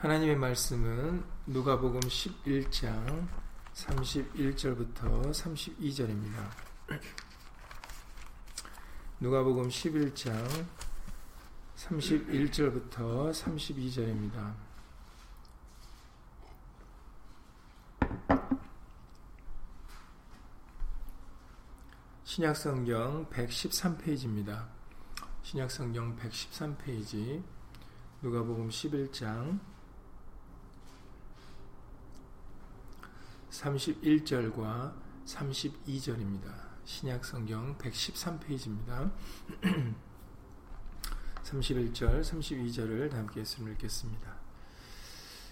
[0.00, 3.28] 하나님의 말씀은 누가복음 11장
[3.74, 6.48] 31절부터 32절입니다.
[9.20, 10.66] 누가복음 11장
[11.76, 14.54] 31절부터 32절입니다.
[22.24, 24.66] 신약성경 113페이지입니다.
[25.42, 27.42] 신약성경 113페이지
[28.22, 29.60] 누가복음 11장
[33.60, 34.92] 31절과
[35.26, 36.48] 32절입니다.
[36.84, 39.10] 신약 성경 113페이지입니다.
[41.44, 44.34] 31절, 32절을 함께 읽겠습니다.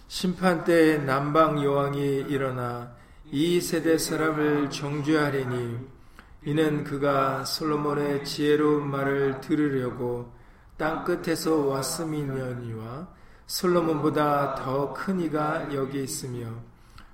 [0.09, 2.97] 심판 때 남방 여왕이 일어나
[3.31, 5.98] 이 세대 사람을 정죄하리니
[6.47, 10.33] 이는 그가 솔로몬의 지혜로운 말을 들으려고
[10.79, 13.09] 땅 끝에서 왔음이니와
[13.47, 16.67] 솔로몬보다 더 큰 이가 여기 있으며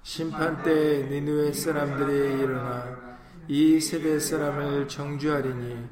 [0.05, 5.88] 심판 때 니누의 사람들이 일어나 이 세대 사람을 정죄하리니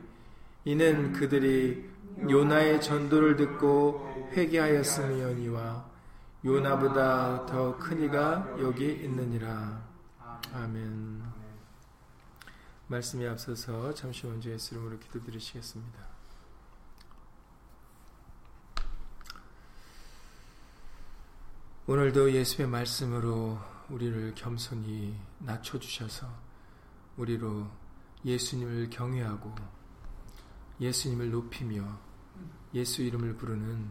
[0.67, 1.91] 이는 그들이
[2.29, 5.91] 요나의 전도를 듣고 회개하였음이니와
[6.45, 9.83] 요나보다 더 큰 이가 여기 있느니라.
[10.53, 11.23] 아멘.
[12.89, 15.99] 말씀에 앞서서 잠시 먼저 예수 이름으로 기도드리시겠습니다.
[21.87, 26.27] 오늘도 예수의 말씀으로 우리를 겸손히 낮춰주셔서
[27.19, 27.71] 우리로
[28.25, 29.55] 예수님을 경외하고
[30.81, 32.01] 예수님을 높이며
[32.75, 33.91] 예수 이름을 부르는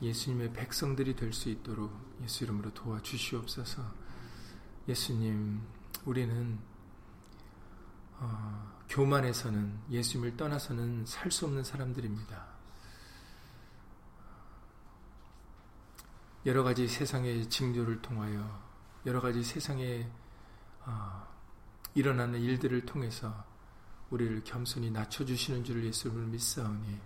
[0.00, 1.92] 예수님의 백성들이 될 수 있도록
[2.22, 3.82] 예수 이름으로 도와주시옵소서.
[4.88, 5.60] 예수님,
[6.04, 6.58] 우리는
[8.18, 12.46] 어, 교만에서는 예수님을 떠나서는 살 수 없는 사람들입니다.
[16.46, 18.71] 여러 가지 세상의 징조를 통하여
[19.04, 20.08] 여러 가지 세상에
[20.84, 21.26] 어,
[21.94, 23.44] 일어나는 일들을 통해서
[24.10, 27.00] 우리를 겸손히 낮춰주시는 줄을 예수님을 믿사오니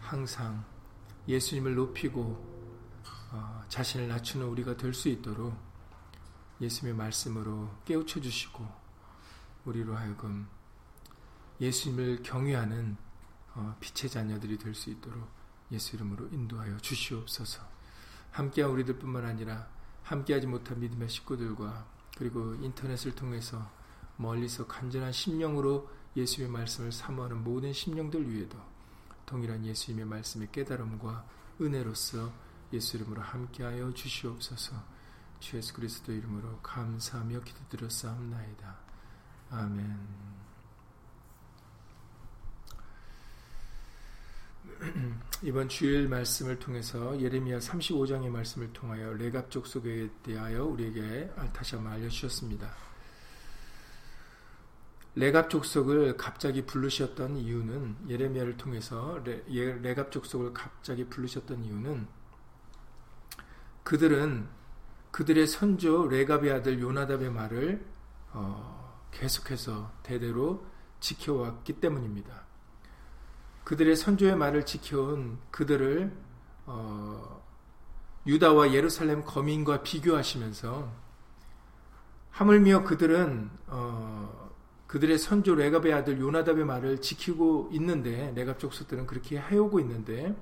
[0.00, 0.64] 항상
[1.26, 2.52] 예수님을 높이고
[3.32, 5.56] 어, 자신을 낮추는 우리가 될 수 있도록
[6.60, 8.66] 예수님의 말씀으로 깨우쳐 주시고
[9.64, 10.48] 우리로 하여금
[11.60, 12.96] 예수님을 경외하는
[13.54, 15.28] 어, 빛의 자녀들이 될 수 있도록
[15.72, 17.62] 예수 이름으로 인도하여 주시옵소서.
[18.30, 19.68] 함께한 우리들뿐만 아니라
[20.02, 21.86] 함께하지 못한 믿음의 식구들과
[22.16, 23.70] 그리고 인터넷을 통해서
[24.16, 28.58] 멀리서 간절한 심령으로 예수의 말씀을 사모하는 모든 심령들 위에도
[29.24, 31.26] 동일한 예수님의 말씀의 깨달음과
[31.60, 32.30] 은혜로서
[32.72, 34.76] 예수 이름으로 함께하여 주시옵소서.
[35.40, 38.76] 주 예수 그리스도 이름으로 감사하며 기도드렸사옵나이다.
[39.50, 40.41] 아멘.
[45.42, 52.68] 이번 주일 말씀을 통해서 예레미야 35장의 말씀을 통하여 레갑 족속에 대하여 우리에게 다시 한번 알려주셨습니다.
[55.14, 62.08] 레갑 족속을 갑자기 부르셨던 이유는 예레미야를 통해서 레, 예, 레갑 족속을 갑자기 부르셨던 이유는
[63.84, 64.48] 그들은
[65.10, 67.84] 그들의 선조 레갑의 아들 요나답의 말을
[68.32, 70.66] 어, 계속해서 대대로
[71.00, 72.51] 지켜왔기 때문입니다.
[73.64, 76.12] 그들의 선조의 말을 지켜온 그들을
[76.66, 77.42] 어,
[78.26, 80.90] 유다와 예루살렘 거민과 비교하시면서
[82.30, 84.50] 하물며 그들은 어,
[84.86, 90.36] 그들의 선조 레갑의 아들 요나답의 말을 지키고 있는데 레갑 족속들은 그렇게 해오고 있는데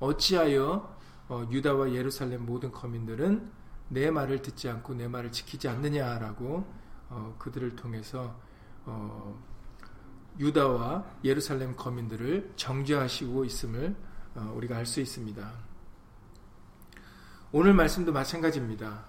[0.00, 0.96] 어찌하여
[1.28, 3.50] 어, 유다와 예루살렘 모든 거민들은
[3.88, 6.66] 내 말을 듣지 않고 내 말을 지키지 않느냐라고
[7.10, 8.38] 어, 그들을 통해서
[8.84, 9.38] 어,
[10.38, 13.96] 유다와 예루살렘 거민들을 정죄하시고 있음을
[14.34, 15.52] 어, 우리가 알 수 있습니다.
[17.50, 19.04] 오늘 말씀도 마찬가지입니다.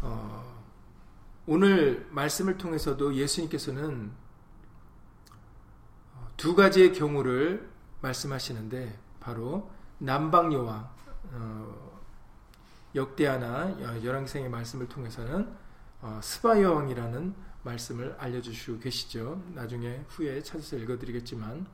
[0.00, 0.64] 어,
[1.46, 4.10] 오늘 말씀을 통해서도 예수님께서는
[6.14, 10.90] 어, 두 가지의 경우를 말씀하시는데 바로 남방 여왕
[11.32, 12.00] 어,
[12.94, 15.54] 역대하나 열왕생의 말씀을 통해서는
[16.00, 17.34] 어, 스바 여왕이라는
[17.64, 19.42] 말씀을 알려주시고 계시죠.
[19.54, 21.66] 나중에 후에 찾아서 읽어드리겠지만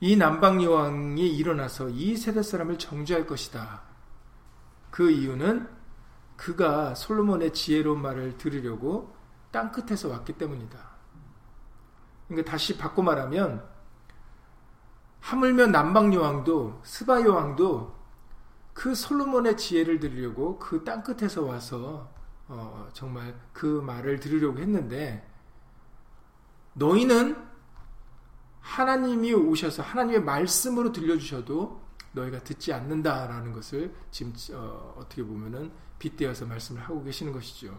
[0.00, 3.82] 이 남방 여왕이 일어나서 이 세대 사람을 정죄할 것이다.
[4.90, 5.68] 그 이유는
[6.36, 9.14] 그가 솔로몬의 지혜로운 말을 들으려고
[9.50, 10.78] 땅 끝에서 왔기 때문이다.
[12.28, 13.64] 그러니까 다시 바꿔 말하면
[15.20, 17.94] 하물며 남방 여왕도 스바 여왕도
[18.74, 22.13] 그 솔로몬의 지혜를 들으려고 그 땅 끝에서 와서
[22.48, 25.26] 어, 정말 그 말을 들으려고 했는데
[26.74, 27.36] 너희는
[28.60, 31.82] 하나님이 오셔서 하나님의 말씀으로 들려주셔도
[32.12, 37.78] 너희가 듣지 않는다라는 것을 지금 어, 떻게 보면은 빗대어서 말씀을 하고 계시는 것이죠.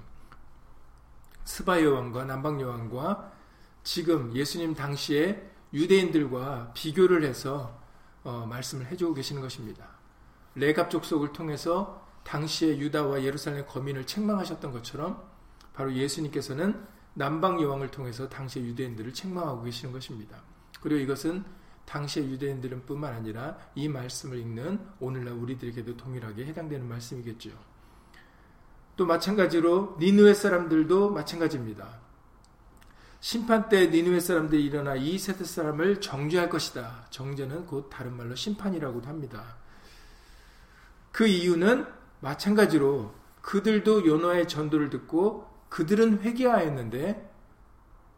[1.44, 3.32] 스바 여왕과 남방 여왕과
[3.84, 7.80] 지금 예수님 당시에 유대인들과 비교를 해서
[8.24, 9.88] 어, 말씀을 해주고 계시는 것입니다.
[10.56, 15.24] 레갑 족속을 통해서 당시의 유다와 예루살렘 거민을 책망하셨던 것처럼
[15.74, 20.42] 바로 예수님께서는 남방 여왕을 통해서 당시의 유대인들을 책망하고 계시는 것입니다.
[20.82, 21.46] 그리고 이것은
[21.86, 27.52] 당시의 유대인들은 뿐만 아니라 이 말씀을 읽는 오늘날 우리들에게도 동일하게 해당되는 말씀이겠죠.
[28.98, 32.00] 또 마찬가지로 니누의 사람들도 마찬가지입니다.
[33.20, 37.08] 심판 때 니누의 사람들이 일어나 이 세대 사람을 정죄할 것이다.
[37.12, 39.58] 정죄는 곧 다른 말로 심판이라고도 합니다.
[41.12, 41.86] 그 이유는
[42.22, 47.34] 마찬가지로 그들도 요나의 전도를 듣고 그들은 회개하였는데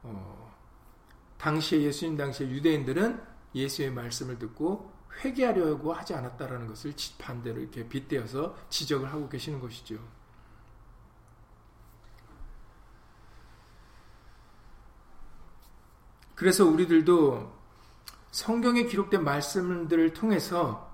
[0.03, 0.53] 어,
[1.37, 3.21] 당시에 예수님 당시에 유대인들은
[3.55, 4.91] 예수의 말씀을 듣고
[5.23, 9.97] 회개하려고 하지 않았다라는 것을 반대로 이렇게 빗대어서 지적을 하고 계시는 것이죠.
[16.35, 17.51] 그래서 우리들도
[18.29, 20.86] 성경에 기록된 말씀들을 통해서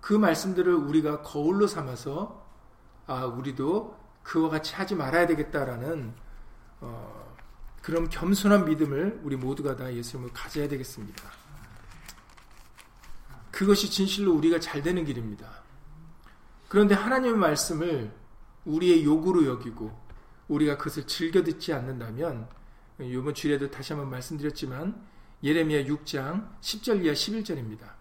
[0.00, 2.46] 그 말씀들을 우리가 거울로 삼아서
[3.06, 6.14] 아 우리도 그와 같이 하지 말아야 되겠다라는
[6.80, 7.34] 어,
[7.82, 11.22] 그런 겸손한 믿음을 우리 모두가 다 예수님을 가져야 되겠습니다.
[13.50, 15.48] 그것이 진실로 우리가 잘 되는 길입니다.
[16.68, 18.12] 그런데 하나님의 말씀을
[18.66, 19.98] 우리의 요구로 여기고
[20.48, 22.48] 우리가 그것을 즐겨 듣지 않는다면
[23.00, 25.02] 이번 주일에도 다시 한번 말씀드렸지만
[25.42, 27.97] 예레미야 6장 10절 이하 11절입니다.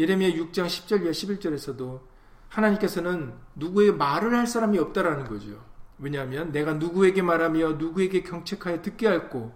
[0.00, 2.00] 예레미야 6장 10절 이하 11절에서도
[2.48, 5.62] 하나님께서는 누구에게 말을 할 사람이 없다라는 거죠.
[5.98, 9.52] 왜냐하면 내가 누구에게 말하며 누구에게 경책하여 듣게 할고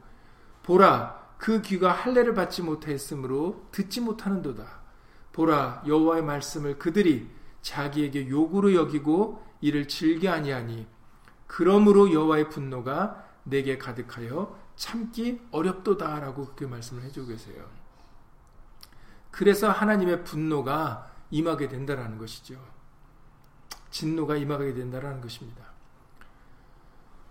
[0.62, 4.82] 보라 그 귀가 할례를 받지 못하였으므로 듣지 못하는도다.
[5.32, 7.30] 보라 여호와의 말씀을 그들이
[7.62, 10.86] 자기에게 요구로 여기고 이를 즐겨 아니하니
[11.46, 17.83] 그러므로 여호와의 분노가 내게 가득하여 참기 어렵도다라고 그렇게 말씀을 해주고 계세요.
[19.34, 22.54] 그래서 하나님의 분노가 임하게 된다라는 것이죠.
[23.90, 25.64] 진노가 임하게 된다라는 것입니다.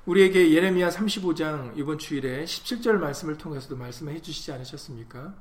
[0.05, 5.33] 우리에게 예레미야 35장 이번 주일에 17절 말씀을 통해서도 말씀해 주시지 않으셨습니까?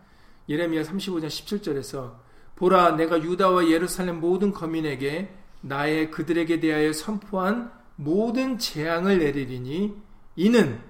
[0.48, 2.14] 예레미야 35장 17절에서
[2.54, 10.00] 보라 내가 유다와 예루살렘 모든 거민에게 나의 그들에게 대하여 선포한 모든 재앙을 내리리니
[10.36, 10.80] 이는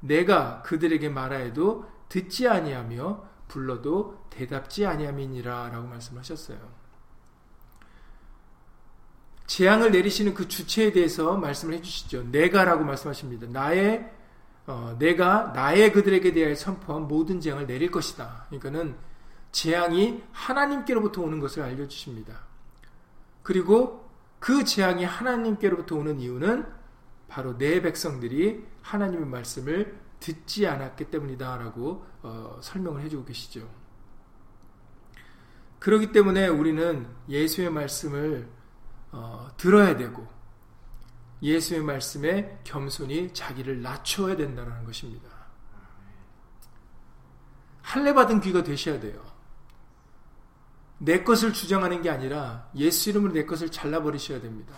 [0.00, 6.58] 내가 그들에게 말하여도 듣지 아니하며 불러도 대답지 아니함이니라 라고 말씀하셨어요.
[9.46, 12.24] 재앙을 내리시는 그 주체에 대해서 말씀을 해주시죠.
[12.24, 13.46] 내가라고 말씀하십니다.
[13.48, 14.10] 나의
[14.66, 18.46] 어, 내가 나의 그들에게 대하여 선포한 모든 재앙을 내릴 것이다.
[18.48, 18.96] 그러니까는
[19.50, 22.40] 재앙이 하나님께로부터 오는 것을 알려주십니다.
[23.42, 24.08] 그리고
[24.38, 26.64] 그 재앙이 하나님께로부터 오는 이유는
[27.28, 33.68] 바로 내 백성들이 하나님의 말씀을 듣지 않았기 때문이다라고 어, 설명을 해주고 계시죠.
[35.80, 38.48] 그렇기 때문에 우리는 예수의 말씀을
[39.10, 40.26] 어, 들어야 되고
[41.42, 45.28] 예수의 말씀에 겸손히 자기를 낮춰야 된다는 것입니다.
[47.82, 49.20] 할례 받은 귀가 되셔야 돼요.
[50.98, 54.72] 내 것을 주장하는 게 아니라 예수 이름으로 내 것을 잘라버리셔야 됩니다.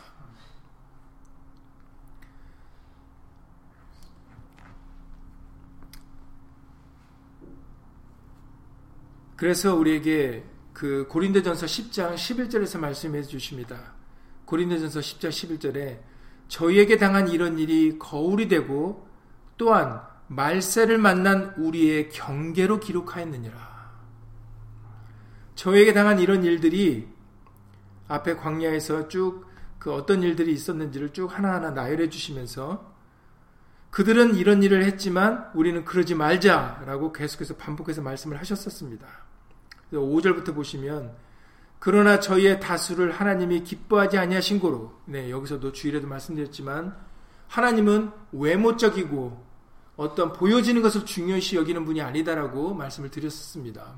[9.45, 13.93] 그래서 우리에게 그 고린도전서 10장 11절에서 말씀해 주십니다.
[14.47, 16.01] 고린도전서 10장 11절에
[16.49, 19.07] 저희에게 당한 이런 일이 거울이 되고
[19.59, 23.93] 또한 말세를 만난 우리의 경계로 기록하였느니라.
[25.57, 27.07] 저에게 당한 이런 일들이
[28.09, 29.47] 앞에 광야에서 쭉
[29.79, 32.95] 그 어떤 일들이 있었는지를 쭉 하나하나 나열해 주시면서
[33.91, 39.34] 그들은 이런 일을 했지만 우리는 그러지 말자라고 계속해서 반복해서 말씀을 하셨었습니다.
[39.93, 41.15] 5절부터 보시면
[41.79, 46.97] 그러나 저희의 다수를 하나님이 기뻐하지 아니하신 고로 네, 여기서도 주일에도 말씀드렸지만
[47.49, 49.45] 하나님은 외모적이고
[49.97, 53.95] 어떤 보여지는 것을 중요시 여기는 분이 아니다라고 말씀을 드렸습니다.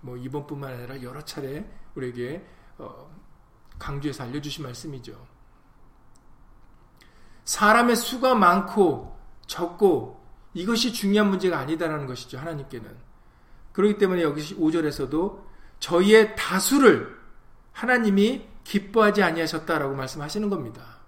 [0.00, 1.64] 뭐 이번뿐만 아니라 여러 차례
[1.94, 2.44] 우리에게
[2.76, 3.10] 어,
[3.78, 5.26] 강조해서 알려주신 말씀이죠.
[7.44, 9.16] 사람의 수가 많고
[9.46, 10.22] 적고
[10.54, 12.38] 이것이 중요한 문제가 아니다라는 것이죠.
[12.38, 13.07] 하나님께는.
[13.78, 15.40] 그렇기 때문에 여기 5절에서도
[15.78, 17.16] 저희의 다수를
[17.70, 20.98] 하나님이 기뻐하지 아니하셨다라고 말씀하시는 겁니다.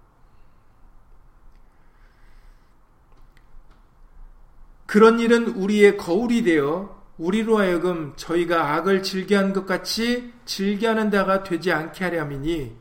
[4.87, 11.73] 그런 일은 우리의 거울이 되어 우리로 하여금 저희가 악을 즐겨하는 것 같이 즐겨하는 자가 되지
[11.73, 12.77] 않게 하려 함이니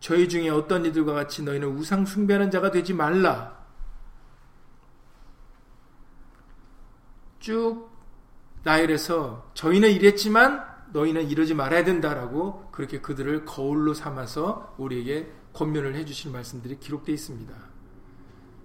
[0.00, 3.56] 저희 중에 어떤 이들과 같이 너희는 우상 숭배하는 자가 되지 말라.
[7.38, 7.87] 쭉
[8.62, 16.78] 나열해서 저희는 이랬지만 너희는 이러지 말아야 된다라고 그렇게 그들을 거울로 삼아서 우리에게 권면을 해주실 말씀들이
[16.78, 17.54] 기록되어 있습니다.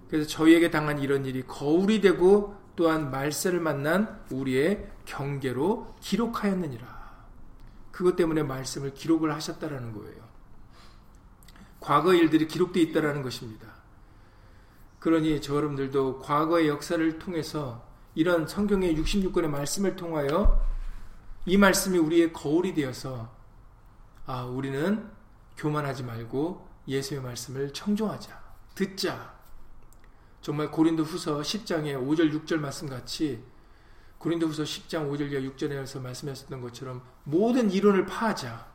[0.08, 7.04] 그래서 저희에게 당한 이런 일이 거울이 되고 또한 말세를 만난 우리의 경계로 기록하였느니라.
[7.90, 10.24] 그것 때문에 말씀을 기록을 하셨다라는 거예요.
[11.80, 13.68] 과거 일들이 기록되어 있다라는 것입니다.
[14.98, 20.64] 그러니 저 여러분들도 과거의 역사를 통해서 이런 성경의 66권의 말씀을 통하여
[21.46, 23.32] 이 말씀이 우리의 거울이 되어서
[24.26, 25.10] 아, 우리는
[25.56, 28.42] 교만하지 말고 예수의 말씀을 청종하자.
[28.74, 29.34] 듣자.
[30.40, 33.42] 정말 고린도 후서 10장의 5절 6절 말씀 같이
[34.18, 38.66] 고린도 후서 10장 5절 이하 6절에서 말씀하셨던 것처럼 모든 이론을 파하자.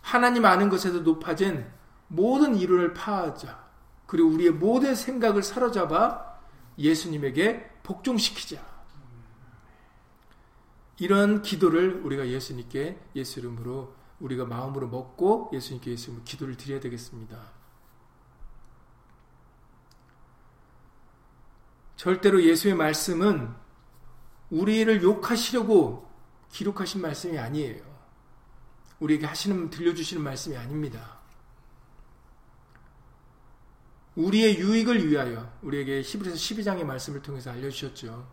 [0.00, 1.66] 하나님 아는 것에서 높아진
[2.08, 3.68] 모든 이론을 파하자.
[4.06, 6.38] 그리고 우리의 모든 생각을 사로잡아
[6.78, 8.64] 예수님에게 복종시키자.
[10.98, 17.36] 이런 기도를 우리가 예수님께 예수 이름으로 우리가 마음으로 먹고 예수님께 예수 이름으로 기도를 드려야 되겠습니다.
[21.96, 23.54] 절대로 예수의 말씀은
[24.50, 26.08] 우리를 욕하시려고
[26.50, 27.82] 기록하신 말씀이 아니에요.
[29.00, 31.19] 우리에게 하시는 들려주시는 말씀이 아닙니다.
[34.24, 38.28] 우리의 유익을 위하여 우리에게 히브리서 12장의 말씀을 통해서 알려주셨죠.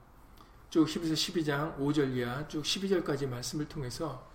[0.69, 4.29] 쭉 히브리서 12장 5절 이하 쭉 12절까지 말씀을 통해서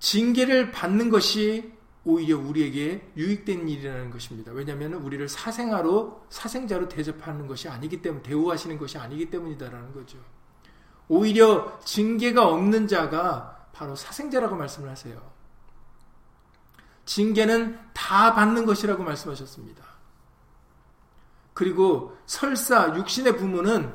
[0.00, 1.72] 징계를 받는 것이
[2.04, 4.52] 오히려 우리에게 유익된 일이라는 것입니다.
[4.52, 10.18] 왜냐하면 우리를 사생아로 사생자로 대접하는 것이 아니기 때문에 대우하시는 것이 아니기 때문이다라는 거죠.
[11.08, 15.35] 오히려 징계가 없는 자가 바로 사생자라고 말씀을 하세요.
[17.06, 19.84] 징계는 다 받는 것이라고 말씀하셨습니다.
[21.54, 23.94] 그리고 설사 육신의 부모는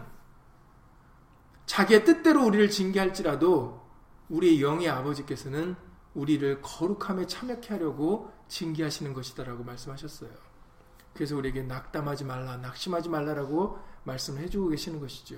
[1.67, 3.79] 자기의 뜻대로 우리를 징계할지라도
[4.29, 5.75] 우리의 영의 아버지께서는
[6.13, 10.31] 우리를 거룩함에 참여케 하려고 징계하시는 것이다라고 말씀하셨어요.
[11.13, 15.35] 그래서 우리에게 낙담하지 말라, 낙심하지 말라라고 말씀을 해주고 계시는 것이죠.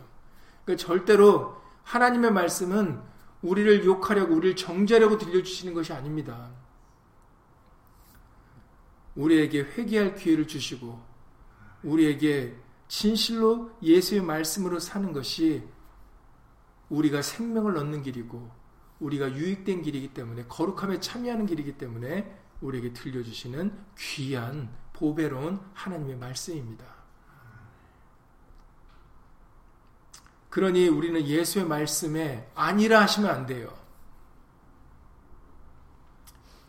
[0.63, 3.01] 그러니까 절대로 하나님의 말씀은
[3.42, 6.51] 우리를 욕하려고, 우리를 정죄하려고 들려주시는 것이 아닙니다.
[9.15, 11.01] 우리에게 회개할 기회를 주시고,
[11.84, 12.55] 우리에게
[12.88, 15.63] 진실로 예수의 말씀으로 사는 것이
[16.89, 18.50] 우리가 생명을 얻는 길이고,
[19.00, 26.86] 우리가 유익된 길이기 때문에 거룩함에 참여하는 길이기 때문에 우리에게 들려주시는 귀한 보배로운 하나님의 말씀입니다.
[30.50, 33.74] 그러니 우리는 예수의 말씀에 아니라 하시면 안 돼요.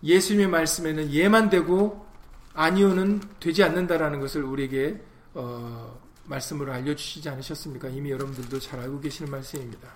[0.03, 2.04] 예수님의 말씀에는 예만 되고
[2.55, 5.03] 아니오는 되지 않는다라는 것을 우리에게
[5.35, 7.89] 어, 말씀으로 알려주시지 않으셨습니까?
[7.89, 9.89] 이미 여러분들도 잘 알고 계시는 말씀입니다.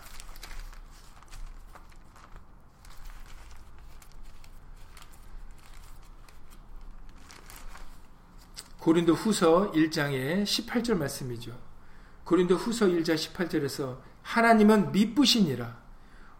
[8.78, 11.52] 고린도 후서 1장의 18절 말씀이죠.
[12.24, 15.78] 고린도 후서 1장 18절에서 하나님은 미쁘시니라.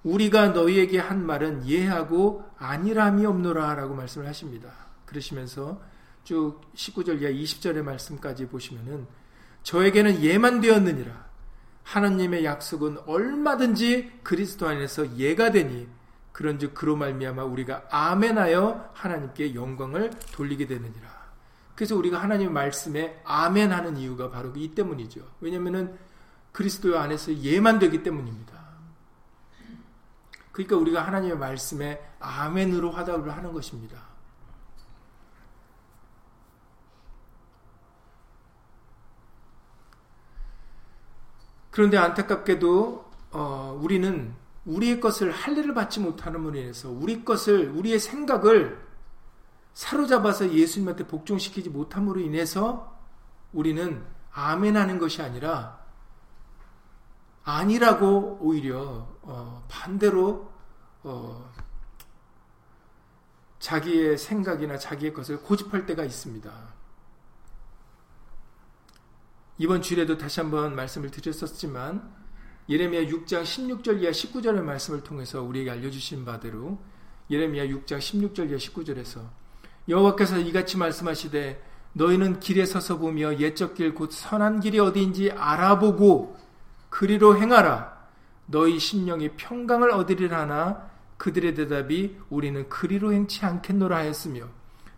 [0.03, 4.71] 우리가 너희에게 한 말은 예하고 아니람이 없노라 라고 말씀을 하십니다.
[5.05, 5.81] 그러시면서
[6.29, 9.07] 쭉 19절 이하 20절의 말씀까지 보시면은
[9.63, 11.27] 저에게는 예만 되었느니라.
[11.85, 15.89] 하나님의 약속은 얼마든지 그리스도 안에서 예가 되니
[16.33, 21.09] 그런즉 그로 말미암아 우리가 아멘하여 하나님께 영광을 돌리게 되느니라.
[21.75, 25.23] 그래서 우리가 하나님의 말씀에 아멘 하는 이유가 바로 이 때문이죠.
[25.41, 25.97] 왜냐면은
[26.53, 28.53] 그리스도 안에서 예만 되기 때문입니다.
[30.53, 34.08] 그러니까 우리가 하나님의 말씀에 아멘으로 화답을 하는 것입니다.
[41.79, 44.35] 그런데 안타깝게도 어, 우리는
[44.67, 48.85] 우리의 것을 할례를 받지 못하는 분에 인해서 우리 것을 우리의 생각을
[49.75, 52.99] 사로잡아서 예수님한테 복종시키지 못함으로 인해서
[53.53, 55.79] 우리는 아멘하는 것이 아니라
[57.45, 60.51] 아니라고 오히려 어, 반대로
[61.05, 61.49] 어,
[63.61, 66.51] 자기의 생각이나 자기의 것을 고집할 때가 있습니다.
[69.59, 72.09] 이번 주일에도 다시 한번 말씀을 드렸었지만
[72.69, 76.79] 예레미야 6장 16절 이하 19절의 말씀을 통해서 우리에게 알려주신 바대로
[77.31, 79.21] 예레미야 6장 16절 이하 19절에서
[79.89, 81.63] 여호와께서 이같이 말씀하시되
[81.95, 86.37] 너희는 길에 서서 보며 옛적 길 곧 선한 길이 어디인지 알아보고
[86.91, 87.99] 그리로 행하라.
[88.47, 94.45] 너희 심령이 평강을 얻으리라 하나 그들의 대답이 우리는 그리로 행치 않겠노라 하였으며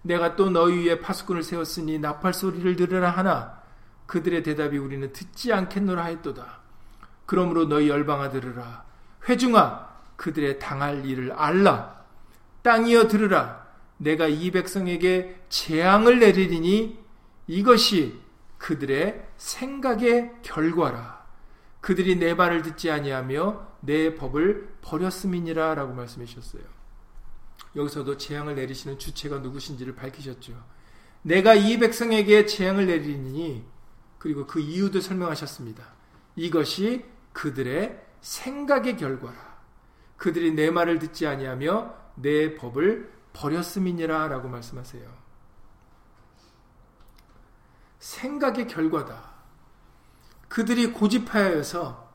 [0.03, 3.61] 내가 또 너희 위에 파수꾼을 세웠으니 나팔 소리를 들으라 하나
[4.11, 6.59] 그들의 대답이 우리는 듣지 않겠노라 하였도다.
[7.27, 8.85] 그러므로 너희 열방아 들으라
[9.29, 12.05] 회중아 그들의 당할 일을 알라
[12.63, 16.99] 땅이여 들으라 내가 이 백성에게 재앙을 내리리니
[17.47, 18.21] 이것이
[18.59, 21.25] 그들의 생각의 결과라.
[21.81, 26.63] 그들이 내 말을 듣지 아니하며 내 법을 버렸음이니라 라고 말씀해 주셨어요.
[27.77, 30.53] 여기서도 재앙을 내리시는 주체가 누구신지를 밝히셨죠.
[31.23, 33.65] 내가 이 백성에게 재앙을 내리니
[34.21, 35.83] 그리고 그 이유도 설명하셨습니다.
[36.37, 39.59] 이것이 그들의 생각의 결과라.
[40.19, 45.11] 그들이 내 말을 듣지 아니하며 내 법을 버렸음이니라 라고 말씀하세요.
[47.99, 49.31] 생각의 결과다.
[50.49, 52.11] 그들이 고집하여서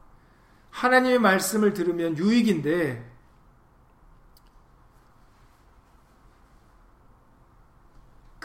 [0.69, 3.14] 하나님의 말씀을 들으면 유익인데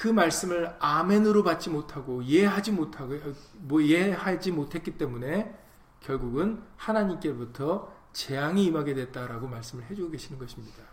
[0.00, 3.18] 그 말씀을 아멘으로 받지 못하고 이해하지 못하고
[3.56, 5.54] 뭐 이해하지 못했기 때문에
[6.00, 10.84] 결국은 하나님께부터 재앙이 임하게 됐다라고 말씀을 해주고 계시는 것입니다.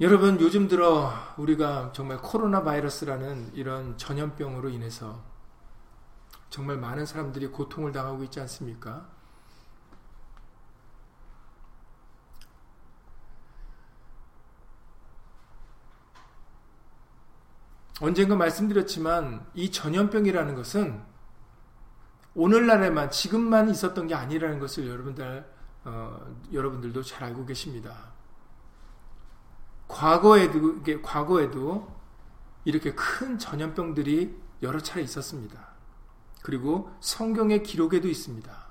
[0.00, 5.22] 여러분 요즘 들어 우리가 정말 코로나 바이러스라는 이런 전염병으로 인해서
[6.48, 9.15] 정말 많은 사람들이 고통을 당하고 있지 않습니까?
[18.00, 21.02] 언젠가 말씀드렸지만 이 전염병이라는 것은
[22.34, 25.50] 오늘날에만 지금만 있었던 게 아니라는 것을 여러분들
[25.84, 28.12] 어, 여러분들도 잘 알고 계십니다.
[29.88, 31.96] 과거에도 과거에도
[32.64, 35.76] 이렇게 큰 전염병들이 여러 차례 있었습니다.
[36.42, 38.65] 그리고 성경의 기록에도 있습니다.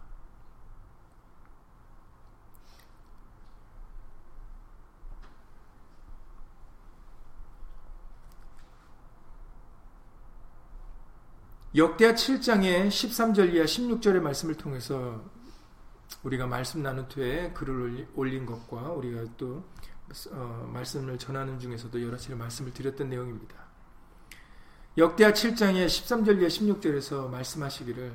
[11.75, 15.22] 역대하 7장의 13절 이하 16절의 말씀을 통해서
[16.24, 19.66] 우리가 말씀 나눈 뒤에 글을 올린 것과 우리가 또
[20.31, 23.55] 어, 말씀을 전하는 중에서도 여러 차례 말씀을 드렸던 내용입니다.
[24.98, 28.14] 역대하 7장의 13절과 16절에서 말씀하시기를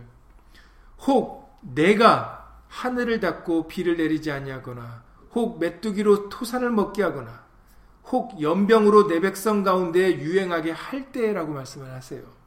[1.07, 7.45] 혹 내가 하늘을 닫고 비를 내리지 아니하거나 혹 메뚜기로 토산을 먹게 하거나
[8.05, 12.40] 혹 연병으로 내 백성 가운데 유행하게 할 때라고 말씀을 하세요.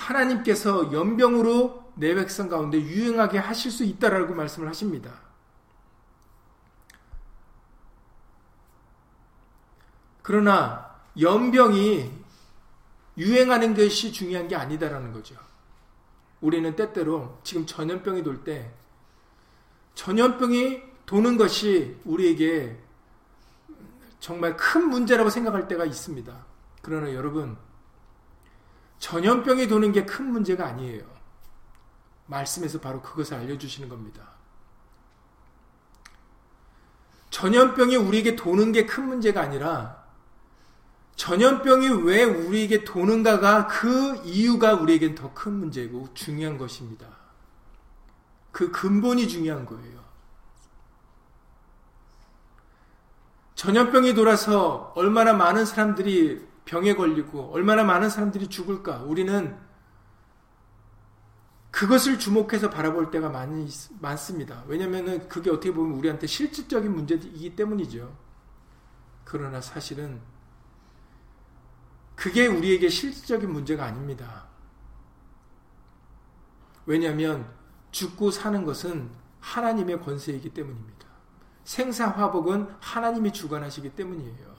[0.00, 5.12] 하나님께서 연병으로 내 백성 가운데 유행하게 하실 수 있다라고 말씀을 하십니다.
[10.22, 12.10] 그러나 연병이
[13.18, 15.36] 유행하는 것이 중요한 게 아니다라는 거죠.
[16.40, 18.72] 우리는 때때로 지금 전염병이 돌 때
[19.94, 22.78] 전염병이 도는 것이 우리에게
[24.20, 26.32] 정말 큰 문제라고 생각할 때가 있습니다.
[26.80, 27.58] 그러나 여러분,
[29.00, 31.02] 전염병이 도는 게 큰 문제가 아니에요.
[32.26, 34.28] 말씀에서 바로 그것을 알려주시는 겁니다.
[37.30, 40.00] 전염병이 우리에게 도는 게 큰 문제가 아니라
[41.16, 47.06] 전염병이 왜 우리에게 도는가가 그 이유가 우리에겐 더 큰 문제고 중요한 것입니다.
[48.52, 50.00] 그 근본이 중요한 거예요.
[53.54, 59.58] 전염병이 돌아서 얼마나 많은 사람들이 병에 걸리고 얼마나 많은 사람들이 죽을까 우리는
[61.72, 64.62] 그것을 주목해서 바라볼 때가 많이 많습니다.
[64.68, 68.16] 왜냐하면 그게 어떻게 보면 우리한테 실질적인 문제이기 때문이죠.
[69.24, 70.20] 그러나 사실은
[72.14, 74.46] 그게 우리에게 실질적인 문제가 아닙니다.
[76.86, 77.52] 왜냐하면
[77.90, 81.08] 죽고 사는 것은 하나님의 권세이기 때문입니다.
[81.64, 84.49] 생사화복은 하나님이 주관하시기 때문이에요.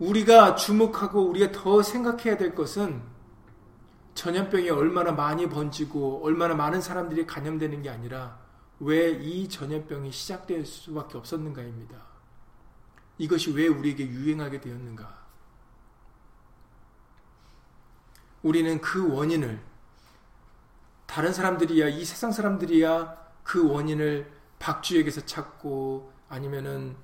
[0.00, 3.02] 우리가 주목하고 우리가 더 생각해야 될 것은
[4.14, 8.38] 전염병이 얼마나 많이 번지고 얼마나 많은 사람들이 감염되는 게 아니라
[8.80, 11.96] 왜 이 전염병이 시작될 수밖에 없었는가입니다.
[13.18, 15.20] 이것이 왜 우리에게 유행하게 되었는가?
[18.42, 19.60] 우리는 그 원인을
[21.06, 26.96] 다른 사람들이야 이 세상 사람들이야 그 원인을 박쥐에게서 찾고 아니면은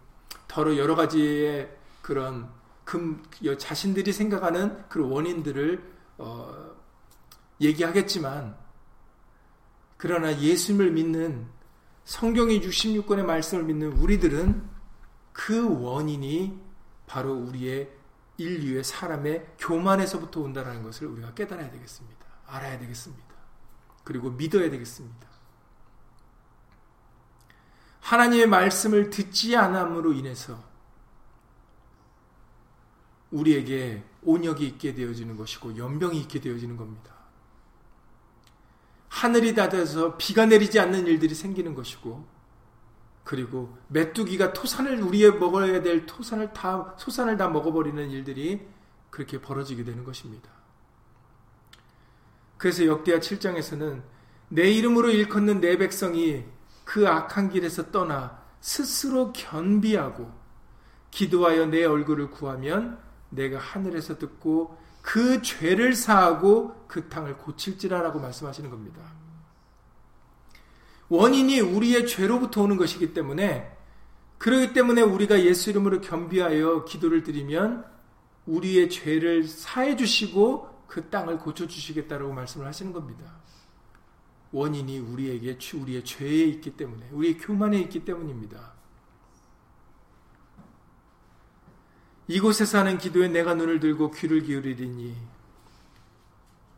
[0.48, 2.48] 더러 여러 가지의 그런
[2.86, 3.20] 금
[3.58, 6.76] 자신들이 생각하는 그 원인들을 어,
[7.60, 8.56] 얘기하겠지만
[9.96, 11.48] 그러나 예수님을 믿는
[12.04, 14.70] 성경의 66권의 말씀을 믿는 우리들은
[15.32, 16.62] 그 원인이
[17.08, 17.92] 바로 우리의
[18.36, 22.24] 인류의 사람의 교만에서부터 온다는 것을 우리가 깨달아야 되겠습니다.
[22.46, 23.34] 알아야 되겠습니다.
[24.04, 25.26] 그리고 믿어야 되겠습니다.
[27.98, 30.62] 하나님의 말씀을 듣지 않음으로 인해서
[33.36, 37.14] 우리에게 온역이 있게 되어지는 것이고 연병이 있게 되어지는 겁니다.
[39.08, 42.26] 하늘이 닫아서 비가 내리지 않는 일들이 생기는 것이고
[43.24, 48.66] 그리고 메뚜기가 토산을 우리의 먹어야 될 토산을 다 소산을 다 먹어버리는 일들이
[49.10, 50.50] 그렇게 벌어지게 되는 것입니다.
[52.56, 54.02] 그래서 역대하 7장에서는
[54.48, 56.44] 내 이름으로 일컫는 내 백성이
[56.84, 60.30] 그 악한 길에서 떠나 스스로 견비하고
[61.10, 69.00] 기도하여 내 얼굴을 구하면 내가 하늘에서 듣고 그 죄를 사하고 그 땅을 고칠지라라고 말씀하시는 겁니다.
[71.08, 73.72] 원인이 우리의 죄로부터 오는 것이기 때문에
[74.38, 77.84] 그러기 때문에 우리가 예수 이름으로 겸비하여 기도를 드리면
[78.46, 83.36] 우리의 죄를 사해 주시고 그 땅을 고쳐 주시겠다라고 말씀을 하시는 겁니다.
[84.52, 88.75] 원인이 우리에게 우리의 죄에 있기 때문에 우리의 교만에 있기 때문입니다.
[92.28, 95.16] 이곳에서 하는 기도에 내가 눈을 들고 귀를 기울이리니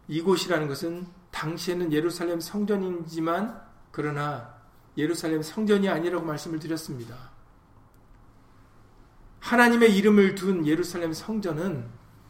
[0.08, 4.54] 이곳이라는 것은 당시에는 예루살렘 성전이지만 그러나
[4.96, 7.30] 예루살렘 성전이 아니라고 말씀을 드렸습니다.
[9.40, 11.88] 하나님의 이름을 둔 예루살렘 성전은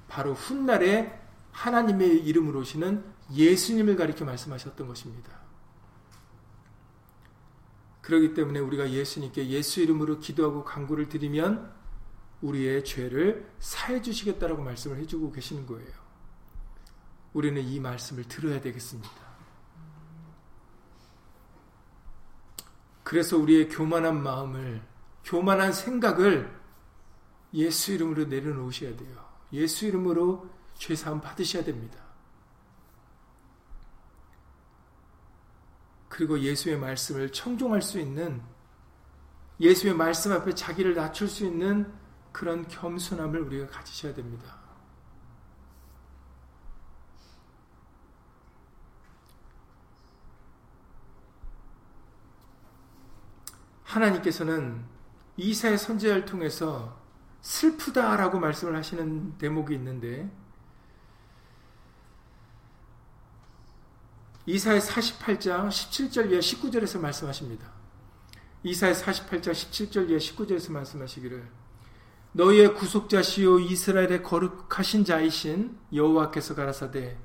[0.08, 1.18] 바로 훗날에
[1.52, 5.32] 하나님의 이름으로 오시는 예수님을 가리켜 말씀하셨던 것입니다.
[8.02, 11.77] 그렇기 때문에 우리가 예수님께 예수 이름으로 기도하고 간구를 드리면
[12.42, 15.92] 우리의 죄를 사해 주시겠다라고 말씀을 해주고 계시는 거예요.
[17.32, 19.28] 우리는 이 말씀을 들어야 되겠습니다.
[23.02, 24.82] 그래서 우리의 교만한 마음을,
[25.24, 26.58] 교만한 생각을
[27.54, 29.28] 예수 이름으로 내려놓으셔야 돼요.
[29.52, 31.98] 예수 이름으로 죄사함 받으셔야 됩니다.
[36.08, 38.42] 그리고 예수의 말씀을 청종할 수 있는
[39.60, 41.92] 예수의 말씀 앞에 자기를 낮출 수 있는
[42.32, 44.58] 그런 겸손함을 우리가 가지셔야 됩니다.
[53.84, 54.84] 하나님께서는
[55.36, 57.00] 이사의 선제를 통해서
[57.40, 60.30] 슬프다라고 말씀을 하시는 대목이 있는데
[64.46, 67.70] 이사의 48장 17절 이하 19절에서 말씀하십니다.
[68.62, 71.57] 이사의 48장 17절 이하 19절에서 말씀하시기를
[72.38, 77.18] 너희의 구속자시요 이스라엘의 거룩하신 자이신 여호와께서 가라사대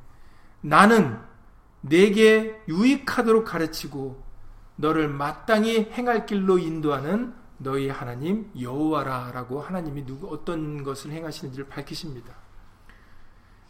[0.61, 1.19] 나는
[1.81, 4.23] 내게 유익하도록 가르치고
[4.75, 12.33] 너를 마땅히 행할 길로 인도하는 너희 하나님 여호와라라고 하나님이 누구 어떤 것을 행하시는지를 밝히십니다.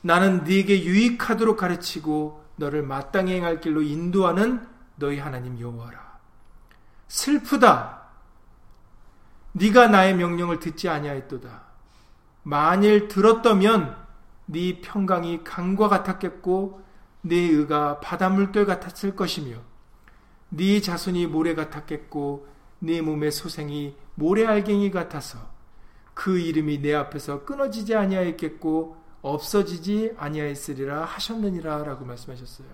[0.01, 6.19] 나는 네게 유익하도록 가르치고 너를 마땅히 행할 길로 인도하는 너희 하나님 여호와라.
[7.09, 8.02] 슬프다.
[9.53, 11.63] 네가 나의 명령을 듣지 아니하였도다.
[12.43, 13.95] 만일 들었다면
[14.45, 16.83] 네 평강이 강과 같았겠고
[17.21, 19.57] 네 의가 바닷물결 같았을 것이며
[20.49, 22.47] 네 자손이 모래 같았겠고
[22.79, 25.39] 네 몸의 소생이 모래알갱이 같아서
[26.13, 32.67] 그 이름이 내 앞에서 끊어지지 아니하였겠고 없어지지 아니하였으리라 하셨느니라 라고 말씀하셨어요.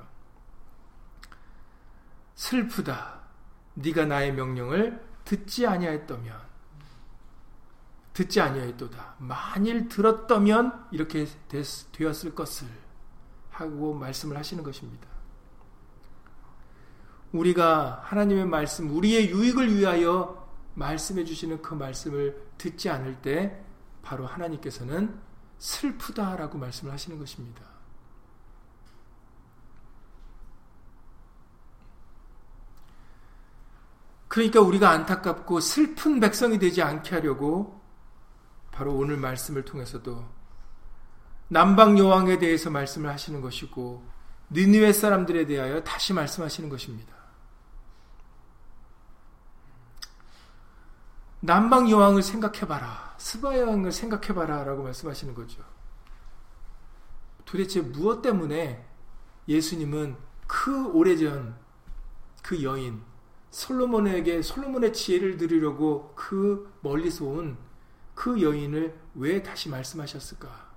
[2.36, 3.20] 슬프다.
[3.76, 6.49] 네가 나의 명령을 듣지 아니하였다면
[8.14, 9.16] 듣지 아니하였도다.
[9.20, 11.28] 만일 들었다면 이렇게
[11.92, 12.68] 되었을 것을
[13.50, 15.08] 하고 말씀을 하시는 것입니다.
[17.32, 23.64] 우리가 하나님의 말씀, 우리의 유익을 위하여 말씀해 주시는 그 말씀을 듣지 않을 때
[24.02, 25.20] 바로 하나님께서는
[25.60, 27.64] 슬프다라고 말씀을 하시는 것입니다.
[34.28, 37.79] 그러니까 우리가 안타깝고 슬픈 백성이 되지 않게 하려고
[38.80, 40.26] 바로 오늘 말씀을 통해서도
[41.50, 44.02] 남방 여왕에 대해서 말씀을 하시는 것이고
[44.52, 47.14] 느니웨 사람들에 대하여 다시 말씀하시는 것입니다.
[51.42, 53.16] 남방 여왕을 생각해봐라.
[53.18, 55.62] 스바 여왕을 생각해봐라 라고 말씀하시는 거죠.
[57.44, 58.88] 도대체 무엇 때문에
[59.50, 60.16] 예수님은
[60.48, 61.58] 그 오래전
[62.42, 63.02] 그 여인
[63.52, 67.69] 솔로몬에게 솔로몬의 지혜를 들으려고 그 멀리서 온
[68.20, 70.70] 그 여인을 왜 다시 말씀하셨을까?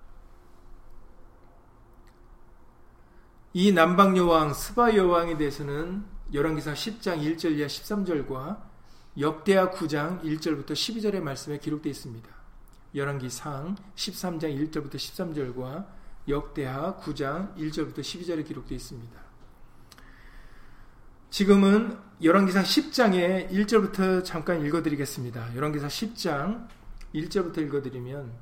[3.52, 8.62] 이 남방 여왕 스바 여왕에 대해서는 열왕기상 10장 1절 이하 13절과
[9.18, 12.28] 역대하 9장 1절부터 12절의 말씀에 기록되어 있습니다.
[12.94, 15.88] 열왕기상 13장 1절부터 13절과
[16.28, 19.20] 역대하 9장 1절부터 12절에 기록되어 있습니다.
[21.30, 25.56] 지금은 열왕기상 10장의 1절부터 잠깐 읽어 드리겠습니다.
[25.56, 26.81] 열왕기상 10장
[27.14, 28.32] 1절부터 읽어드리면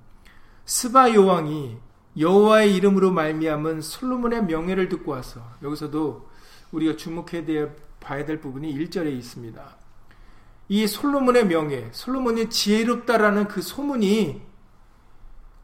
[0.65, 1.79] 스바 여왕이
[2.19, 6.29] 여호와의 이름으로 말미암은 솔로몬의 명예를 듣고 와서 여기서도
[6.73, 7.69] 우리가 주목해야
[8.01, 9.77] 봐야 될 부분이 1절에 있습니다.
[10.69, 14.43] 이 솔로몬의 명예, 솔로몬이 지혜롭다라는 그 소문이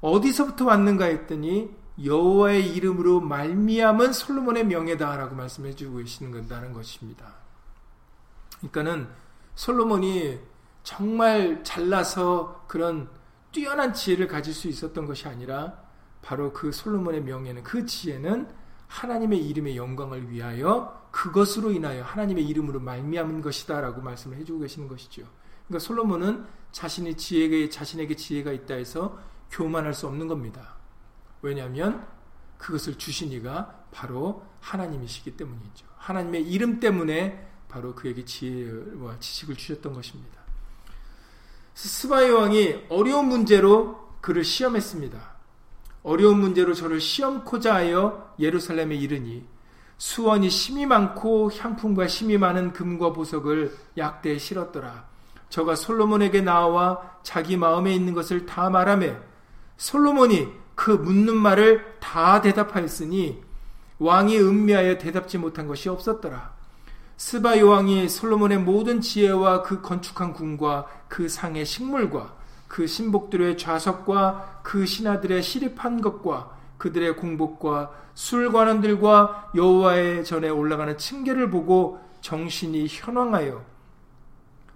[0.00, 1.70] 어디서부터 왔는가 했더니
[2.04, 7.34] 여호와의 이름으로 말미암은 솔로몬의 명예다라고 말씀해 주고 계시는 건다는 것입니다.
[8.58, 9.08] 그러니까는
[9.54, 10.38] 솔로몬이
[10.86, 13.10] 정말 잘나서 그런
[13.50, 15.82] 뛰어난 지혜를 가질 수 있었던 것이 아니라
[16.22, 18.48] 바로 그 솔로몬의 명예는 그 지혜는
[18.86, 25.26] 하나님의 이름의 영광을 위하여 그것으로 인하여 하나님의 이름으로 말미암은 것이다라고 말씀을 해주고 계시는 것이죠.
[25.66, 29.18] 그러니까 솔로몬은 자신의 지혜에 자신에게 지혜가 있다 해서
[29.50, 30.76] 교만할 수 없는 겁니다.
[31.42, 32.06] 왜냐하면
[32.58, 35.84] 그것을 주신 이가 바로 하나님이시기 때문이죠.
[35.96, 40.35] 하나님의 이름 때문에 바로 그에게 지혜와 지식을 주셨던 것입니다.
[41.76, 45.36] 스바이 왕이 어려운 문제로 그를 시험했습니다.
[46.04, 49.46] 어려운 문제로 저를 시험코자 하여 예루살렘에 이르니
[49.98, 55.06] 수원이 심이 많고 향품과 심이 많은 금과 보석을 약대에 실었더라.
[55.50, 59.14] 저가 솔로몬에게 나와 자기 마음에 있는 것을 다 말하며
[59.76, 63.42] 솔로몬이 그 묻는 말을 다 대답하였으니
[63.98, 66.55] 왕이 음미하여 대답지 못한 것이 없었더라.
[67.16, 72.34] 스바 여왕이 솔로몬의 모든 지혜와 그 건축한 궁과 그 상의 식물과
[72.68, 82.00] 그 신복들의 좌석과 그 신하들의 시립한 것과 그들의 공복과 술관원들과 여호와의 전에 올라가는 층계를 보고
[82.20, 83.64] 정신이 현황하여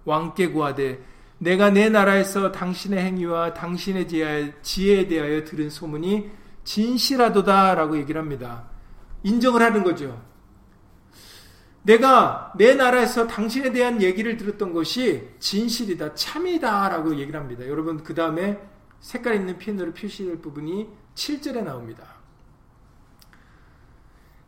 [0.05, 1.03] 왕께 구하되
[1.37, 4.07] 내가 내 나라에서 당신의 행위와 당신의
[4.61, 6.29] 지혜에 대하여 들은 소문이
[6.63, 8.63] 진실하도다 라고 얘기를 합니다.
[9.23, 10.30] 인정을 하는 거죠.
[11.83, 17.67] 내가 내 나라에서 당신에 대한 얘기를 들었던 것이 진실이다, 참이다 라고 얘기를 합니다.
[17.67, 18.61] 여러분, 그 다음에
[18.99, 22.03] 색깔 있는 펜으로 표시될 부분이 7절에 나옵니다.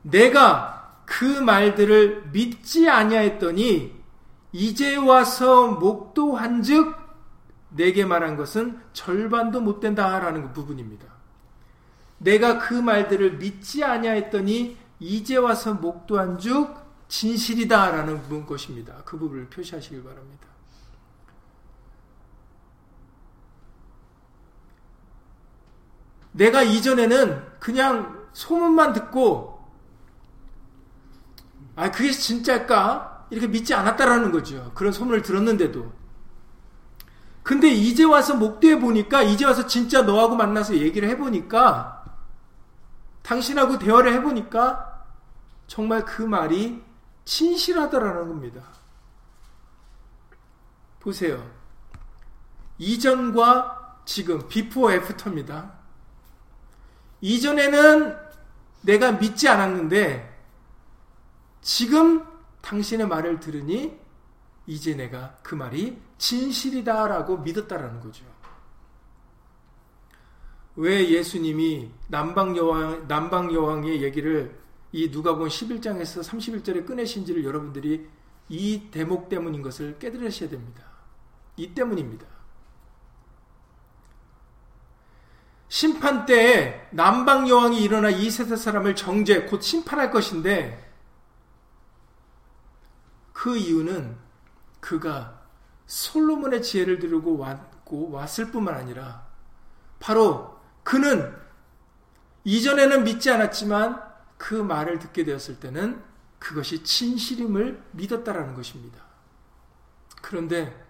[0.04, 4.04] 내가 그 말들을 믿지 아니하였더니
[4.52, 6.96] 이제 와서 목도한즉
[7.70, 11.08] 내게 말한 것은 절반도 못 된다라는 그 부분입니다.
[12.20, 16.83] 내가 그 말들을 믿지 아니하였더니 이제 와서 목도한즉
[17.14, 18.96] 진실이다라는 것입니다.
[19.06, 20.48] 그 부분을 표시하시길 바랍니다.
[26.32, 29.64] 내가 이전에는 그냥 소문만 듣고
[31.76, 33.28] 아 그게 진짜일까?
[33.30, 34.72] 이렇게 믿지 않았다라는 거죠.
[34.74, 35.94] 그런 소문을 들었는데도.
[37.44, 42.06] 근데 이제 와서 목도해 보니까, 이제 와서 진짜 너하고 만나서 얘기를 해 보니까,
[43.22, 45.04] 당신하고 대화를 해 보니까,
[45.68, 46.82] 정말 그 말이
[47.26, 48.62] 진실하더라는 겁니다.
[51.00, 51.46] 보세요.
[52.78, 55.74] 이전과 지금, before after입니다.
[57.22, 58.18] 이전에는
[58.82, 60.34] 내가 믿지 않았는데,
[61.62, 62.26] 지금
[62.62, 63.98] 당신의 말을 들으니
[64.66, 68.26] 이제 내가 그 말이 진실이다라고 믿었다라는 거죠.
[70.76, 74.63] 왜 예수님이 남방 여왕 남방 여왕의 얘기를
[74.94, 78.08] 이 누가복음 11장에서 31절에 꺼내신지를 여러분들이
[78.48, 80.84] 이 대목 때문인 것을 깨달으셔야 됩니다.
[81.58, 82.28] 이 때문입니다.
[85.68, 90.94] 심판 때에 남방 여왕이 일어나 이 세상 사람을 정죄 곧 심판할 것인데
[93.34, 94.16] 그 이유는
[94.80, 95.42] 그가
[95.88, 99.26] 솔로몬의 지혜를 들고 왔고 왔을 뿐만 아니라
[100.00, 101.36] 바로 그는
[102.44, 104.13] 이전에는 믿지 않았지만
[104.44, 106.04] 그 말을 듣게 되었을 때는
[106.38, 109.02] 그것이 진실임을 믿었다라는 것입니다.
[110.22, 110.86] 그런데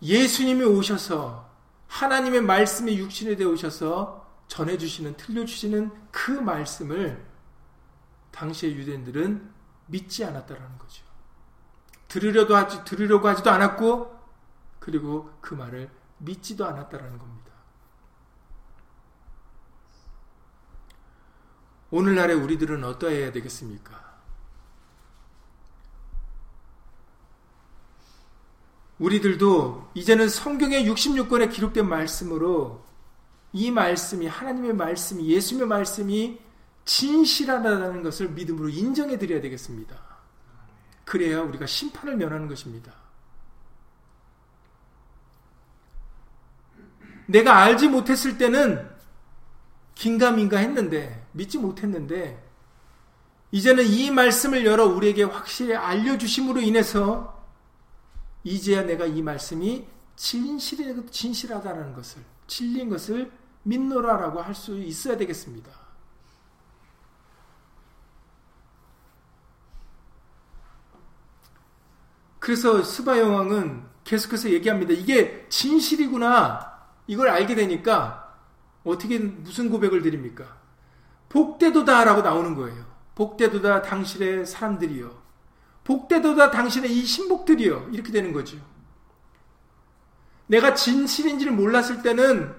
[0.00, 1.50] 예수님이 오셔서
[1.86, 7.26] 하나님의 말씀이 육신에 되어 오셔서 전해주시는, 들려주시는 그 말씀을
[8.30, 9.52] 당시의 유대인들은
[9.88, 11.04] 믿지 않았다라는 거죠.
[12.08, 14.18] 들으려도 하지, 들으려고 하지도 않았고,
[14.78, 17.47] 그리고 그 말을 믿지도 않았다라는 겁니다.
[21.90, 24.08] 오늘날의 우리들은 어떠해야 되겠습니까?
[28.98, 32.84] 우리들도 이제는 성경의 66권에 기록된 말씀으로
[33.52, 36.40] 이 말씀이 하나님의 말씀이 예수님의 말씀이
[36.84, 39.96] 진실하다는 것을 믿음으로 인정해 드려야 되겠습니다.
[41.04, 42.92] 그래야 우리가 심판을 면하는 것입니다.
[47.26, 48.88] 내가 알지 못했을 때는
[49.94, 52.44] 긴가민가 했는데, 믿지 못했는데,
[53.50, 57.38] 이제는 이 말씀을 열어 우리에게 확실히 알려주심으로 인해서,
[58.44, 63.30] 이제야 내가 이 말씀이 진실이, 진실하다는 것을, 진리인 것을
[63.62, 65.70] 믿노라라고 할 수 있어야 되겠습니다.
[72.38, 74.94] 그래서 스바 여왕은 계속해서 얘기합니다.
[74.94, 76.78] 이게 진실이구나.
[77.06, 78.36] 이걸 알게 되니까
[78.84, 80.57] 어떻게 무슨 고백을 드립니까?
[81.28, 82.84] 복대도다라고 나오는 거예요.
[83.14, 85.10] 복대도다 당신의 사람들이요.
[85.84, 87.90] 복대도다 당신의 이 신복들이요.
[87.92, 88.58] 이렇게 되는 거죠.
[90.46, 92.54] 내가 진실인지를 몰랐을 때는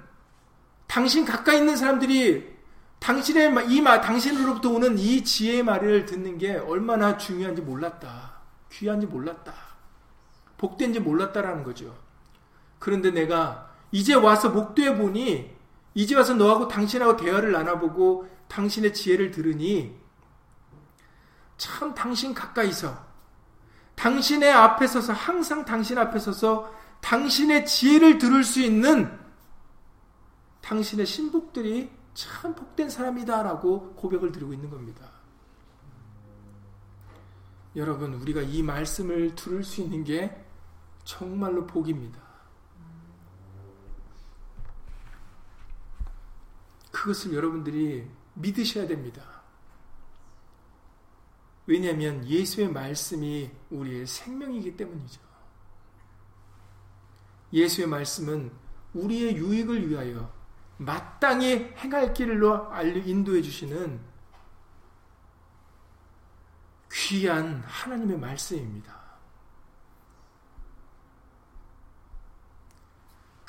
[0.88, 2.58] 당신 가까이 있는 사람들이
[3.00, 8.34] 당신의 이 말, 당신으로부터 오는 이 지혜의 말을 듣는 게 얼마나 중요한지 몰랐다.
[8.72, 9.54] 귀한지 몰랐다.
[10.58, 11.96] 복된지 몰랐다라는 거죠.
[12.78, 15.59] 그런데 내가 이제 와서 목도해 보니
[15.94, 19.96] 이제 와서 너하고 당신하고 대화를 나눠보고 당신의 지혜를 들으니
[21.58, 23.10] 참 당신 가까이서
[23.96, 29.20] 당신의 앞에 서서 항상 당신 앞에 서서 당신의 지혜를 들을 수 있는
[30.62, 35.10] 당신의 신복들이 참 복된 사람이다라고 고백을 드리고 있는 겁니다.
[37.76, 40.46] 여러분, 우리가 이 말씀을 들을 수 있는 게
[41.04, 42.29] 정말로 복입니다.
[46.92, 49.22] 그것을 여러분들이 믿으셔야 됩니다.
[51.66, 55.22] 왜냐하면 예수의 말씀이 우리의 생명이기 때문이죠.
[57.54, 58.52] 예수의 말씀은
[58.94, 60.34] 우리의 유익을 위하여
[60.78, 62.68] 마땅히 행할 길로
[63.06, 64.00] 인도해 주시는
[66.92, 68.99] 귀한 하나님의 말씀입니다.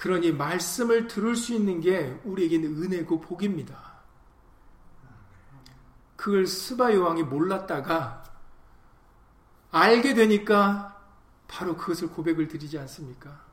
[0.01, 4.01] 그러니 말씀을 들을 수 있는 게 우리에게는 은혜고 복입니다.
[6.17, 8.25] 그걸 스바 여왕이 몰랐다가
[9.71, 10.99] 알게 되니까
[11.49, 13.45] 바로 그것을 고백을 드리지 않습니까?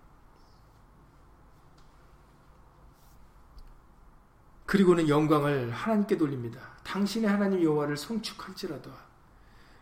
[4.65, 6.61] 그리고는 영광을 하나님께 돌립니다.
[6.85, 8.89] 당신의 하나님 여호와를 송축할지라도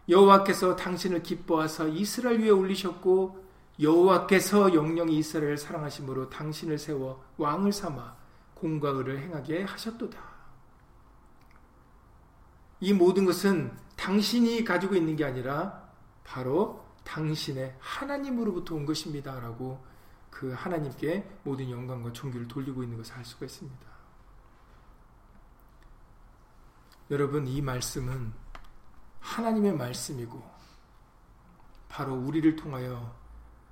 [0.10, 3.45] 여호와께서 당신을 기뻐하사 이스라엘 위에 올리셨고
[3.80, 8.16] 여호와께서 영영이 이스라엘을 사랑하심으로 당신을 세워 왕을 삼아
[8.54, 10.18] 공과 의를 행하게 하셨도다.
[12.80, 15.90] 이 모든 것은 당신이 가지고 있는 게 아니라
[16.24, 19.40] 바로 당신의 하나님으로부터 온 것입니다.
[19.40, 19.84] 라고
[20.30, 23.86] 그 하나님께 모든 영광과 존귀를 돌리고 있는 것을 알 수가 있습니다.
[27.12, 28.34] 여러분, 이 말씀은
[29.20, 30.44] 하나님의 말씀이고,
[31.88, 33.16] 바로 우리를 통하여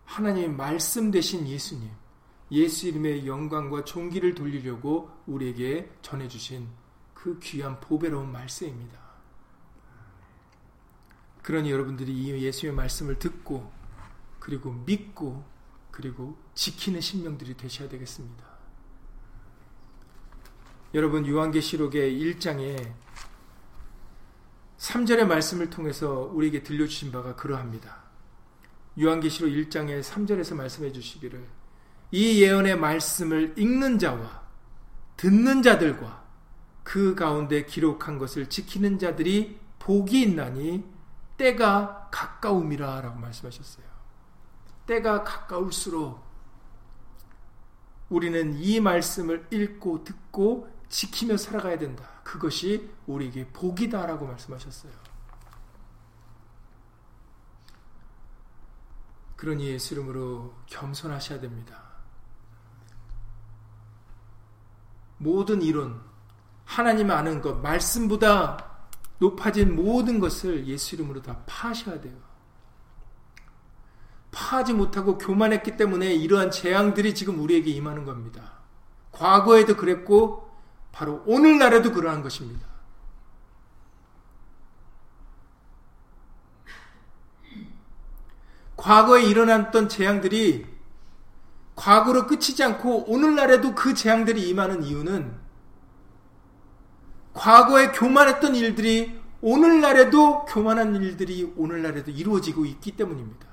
[0.06, 1.90] 하나님의 말씀 되신 예수님,
[2.52, 6.68] 예수 이름의 영광과 존귀를 돌리려고 우리에게 전해주신
[7.14, 9.00] 그 귀한 보배로운 말씀입니다.
[11.42, 13.72] 그러니 여러분들이 이 예수의 말씀을 듣고
[14.40, 15.44] 그리고 믿고
[15.92, 18.46] 그리고 지키는 신명들이 되셔야 되겠습니다.
[20.94, 22.94] 여러분 요한계시록의 1장에
[24.78, 28.03] 3절의 말씀을 통해서 우리에게 들려주신 바가 그러합니다.
[29.00, 31.46] 요한계시록 1장의 3절에서 말씀해 주시기를
[32.12, 34.44] 이 예언의 말씀을 읽는 자와
[35.18, 36.24] 듣는 자들과
[36.84, 40.84] 그 가운데 기록한 것을 지키는 자들이 복이 있나니
[41.38, 43.86] 때가 가까움이라 라고 말씀하셨어요.
[44.86, 46.22] 때가 가까울수록
[48.10, 52.08] 우리는 이 말씀을 읽고 듣고 지키며 살아가야 된다.
[52.24, 54.92] 그것이 우리에게 복이다라고 말씀하셨어요.
[59.44, 61.84] 그러니 예수 이름으로 겸손하셔야 됩니다.
[65.18, 66.00] 모든 이론,
[66.64, 68.88] 하나님 아는 것, 말씀보다
[69.20, 72.16] 높아진 모든 것을 예수 이름으로 다 파셔야 돼요.
[74.32, 78.60] 파하지 못하고 교만했기 때문에 이러한 재앙들이 지금 우리에게 임하는 겁니다.
[79.12, 80.50] 과거에도 그랬고,
[80.94, 82.66] 바로 오늘날에도 그러한 것입니다.
[88.84, 90.68] 과거에 일어났던 재앙들이
[91.74, 95.40] 과거로 끝이지 않고 오늘날에도 그 재앙들이 임하는 이유는
[97.32, 103.48] 과거에 교만했던 일들이 오늘날에도 교만한 일들이 오늘날에도 이루어지고 있기 때문입니다.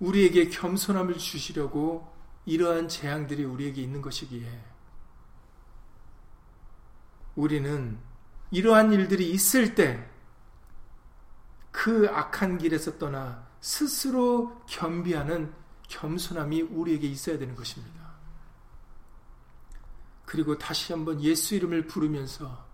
[0.00, 2.10] 우리에게 겸손함을 주시려고
[2.46, 4.48] 이러한 재앙들이 우리에게 있는 것이기에
[7.34, 8.15] 우리는
[8.50, 10.16] 이러한 일들이 있을 때
[11.76, 15.52] 그 악한 길에서 떠나 스스로 겸비하는
[15.88, 18.14] 겸손함이 우리에게 있어야 되는 것입니다.
[20.24, 22.66] 그리고 다시 한번 예수 이름을 부르면서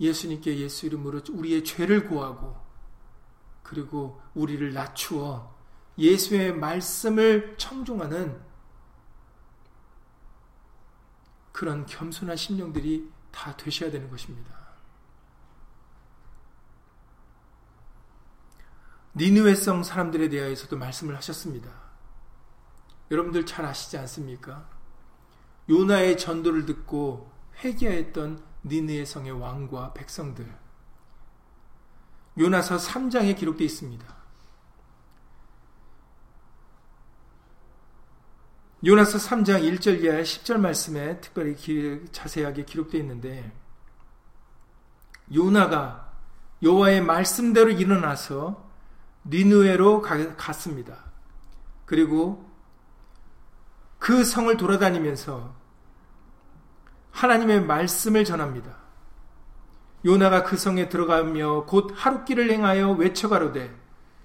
[0.00, 2.60] 예수님께 예수 이름으로 우리의 죄를 고하고
[3.62, 5.56] 그리고 우리를 낮추어
[5.96, 8.42] 예수의 말씀을 청종하는
[11.52, 14.61] 그런 겸손한 심령들이 다 되셔야 되는 것입니다.
[19.14, 21.70] 니누웨성 사람들에 대하여서도 말씀을 하셨습니다.
[23.10, 24.68] 여러분들 잘 아시지 않습니까?
[25.68, 27.30] 요나의 전도를 듣고
[27.62, 30.50] 회개하였던 니느의 성의 왕과 백성들.
[32.38, 34.22] 요나서 3장에 기록되어 있습니다.
[38.84, 43.52] 요나서 3장 1절 이하 10절 말씀에 특별히 기, 자세하게 기록되어 있는데
[45.32, 46.12] 요나가
[46.62, 48.71] 여호와의 말씀대로 일어나서
[49.24, 50.02] 니누에로
[50.36, 50.96] 갔습니다.
[51.84, 52.50] 그리고
[53.98, 55.54] 그 성을 돌아다니면서
[57.12, 58.76] 하나님의 말씀을 전합니다.
[60.04, 63.72] 요나가 그 성에 들어가며 곧 하룻길을 행하여 외쳐가로되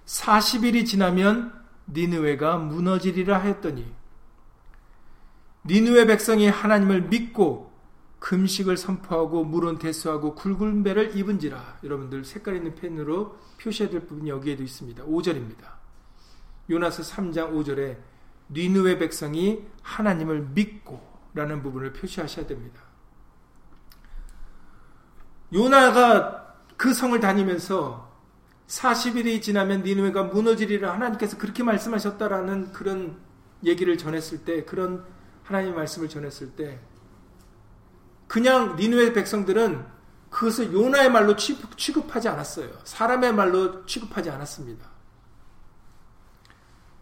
[0.05, 1.53] 40일이 지나면
[1.89, 3.93] 니느웨가 무너지리라 하였더니
[5.65, 7.66] 니느웨 백성이 하나님을 믿고
[8.19, 14.63] 금식을 선포하고 물은 대수하고 굵은 배를 입은지라 여러분들 색깔 있는 펜으로 표시해야 될 부분이 여기에도
[14.63, 15.05] 있습니다.
[15.05, 15.77] 5절입니다.
[16.69, 17.97] 요나서 3장 5절에
[18.51, 21.01] 니느웨 백성이 하나님을 믿고
[21.33, 22.81] 라는 부분을 표시하셔야 됩니다.
[25.53, 28.07] 요나가 그 성을 다니면서
[28.67, 33.17] 40일이 지나면 니느웨가 무너지리라 하나님께서 그렇게 말씀하셨다라는 그런
[33.63, 35.05] 얘기를 전했을 때 그런
[35.43, 36.79] 하나님의 말씀을 전했을 때
[38.27, 39.85] 그냥 니누의 백성들은
[40.29, 42.69] 그것을 요나의 말로 취급 하지 않았어요.
[42.83, 44.85] 사람의 말로 취급하지 않았습니다.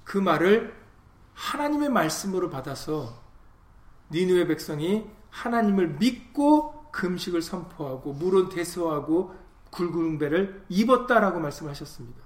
[0.03, 0.75] 그 말을
[1.33, 3.21] 하나님의 말씀으로 받아서
[4.11, 9.35] 니누의 백성이 하나님을 믿고 금식을 선포하고 물은 대수하고
[9.71, 12.23] 굵은 배를 입었다라고 말씀하셨습니다.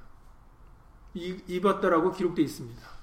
[1.15, 2.98] 입었다라고 기록되어 있습니다.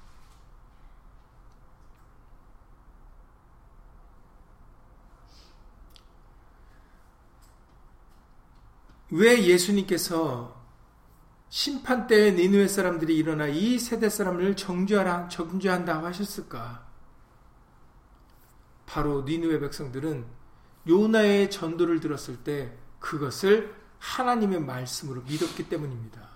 [9.11, 10.57] 왜 예수님께서
[11.49, 16.85] 심판 때에 니누의 사람들이 일어나 이 세대 사람을 정죄하라, 정죄한다고 하셨을까?
[18.85, 20.27] 바로 니누의 백성들은
[20.89, 26.27] 요나의 전도를 들었을 때 그것을 하나님의 말씀으로 믿었기 때문입니다.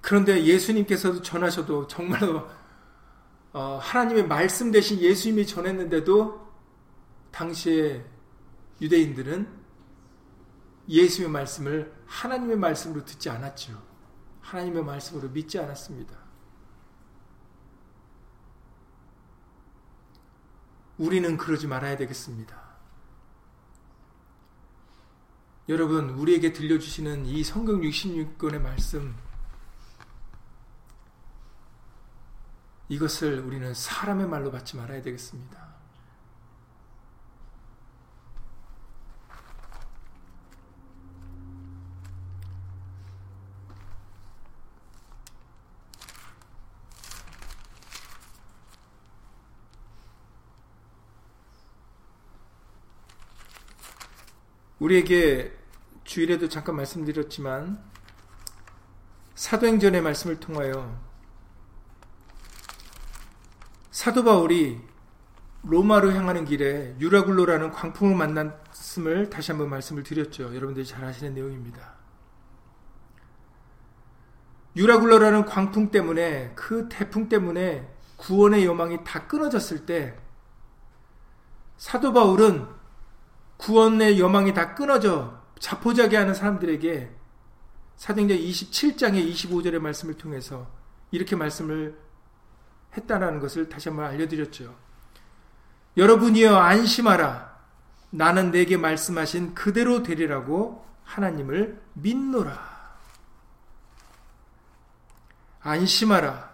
[0.00, 2.48] 그런데 예수님께서도 전하셔도 정말로
[3.52, 6.52] 어, 하나님의 말씀 대신 예수님이 전했는데도
[7.30, 8.04] 당시에
[8.82, 9.62] 유대인들은
[10.88, 13.80] 예수의 말씀을 하나님의 말씀으로 듣지 않았죠.
[14.40, 16.18] 하나님의 말씀으로 믿지 않았습니다.
[20.98, 22.60] 우리는 그러지 말아야 되겠습니다.
[25.68, 29.14] 여러분, 우리에게 들려주시는 이 성경 66권의 말씀,
[32.88, 35.61] 이것을 우리는 사람의 말로 받지 말아야 되겠습니다.
[54.82, 55.56] 우리에게
[56.02, 57.80] 주일에도 잠깐 말씀드렸지만
[59.36, 61.00] 사도행전의 말씀을 통하여
[63.92, 64.80] 사도 바울이
[65.62, 70.52] 로마로 향하는 길에 유라굴로라는 광풍을 만났음을 다시 한번 말씀을 드렸죠.
[70.52, 71.94] 여러분들이 잘 아시는 내용입니다.
[74.74, 80.18] 유라굴로라는 광풍 때문에 그 태풍 때문에 구원의 여망이 다 끊어졌을 때
[81.76, 82.81] 사도 바울은
[83.62, 87.10] 구원의 여망이 다 끊어져 자포자기 하는 사람들에게
[87.96, 90.68] 사도행전 27장의 25절의 말씀을 통해서
[91.12, 91.96] 이렇게 말씀을
[92.96, 94.74] 했다라는 것을 다시 한번 알려드렸죠.
[95.96, 97.52] 여러분이여 안심하라.
[98.10, 102.72] 나는 내게 말씀하신 그대로 되리라고 하나님을 믿노라.
[105.60, 106.52] 안심하라.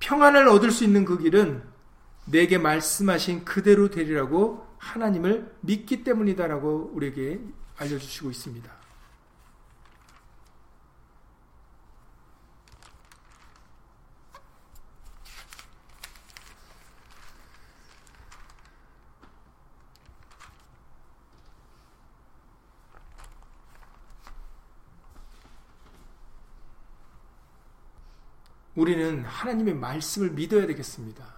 [0.00, 1.62] 평안을 얻을 수 있는 그 길은
[2.26, 7.40] 내게 말씀하신 그대로 되리라고 하나님을 믿기 때문이다라고 우리에게
[7.76, 8.76] 알려주시고 있습니다.
[28.76, 31.35] 우리는 하나님의 말씀을 믿어야 되겠습니다.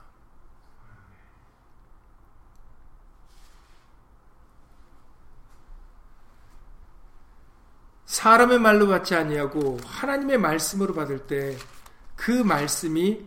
[8.09, 11.57] 사람의 말로 받지 아니하고 하나님의 말씀으로 받을 때
[12.19, 13.25] 그 말씀이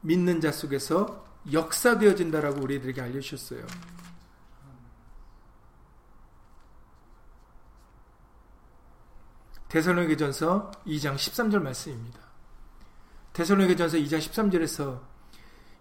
[0.00, 3.64] 믿는 자 속에서 역사되어진다라고 우리들에게 알려주셨어요.
[9.68, 12.18] 대선로계전서 2장 13절 말씀입니다.
[13.32, 15.00] 대선로계전서 2장 13절에서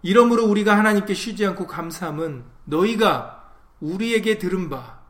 [0.03, 5.01] 이러므로 우리가 하나님께 쉬지 않고 감사함은 너희가 우리에게 들은 바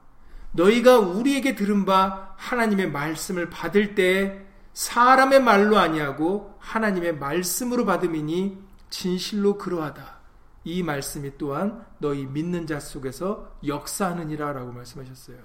[0.53, 9.57] 너희가 우리에게 들은 바 하나님의 말씀을 받을 때 사람의 말로 아니하고 하나님의 말씀으로 받음이니 진실로
[9.57, 10.21] 그러하다.
[10.65, 15.37] 이 말씀이 또한 너희 믿는 자 속에서 역사하느니라 라고 말씀하셨어요.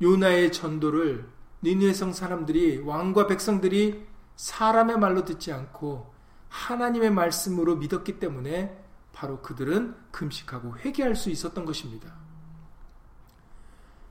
[0.00, 1.28] 요나의 전도를
[1.62, 6.14] 니누의성 사람들이 왕과 백성들이 사람의 말로 듣지 않고
[6.48, 12.25] 하나님의 말씀으로 믿었기 때문에 바로 그들은 금식하고 회개할 수 있었던 것입니다.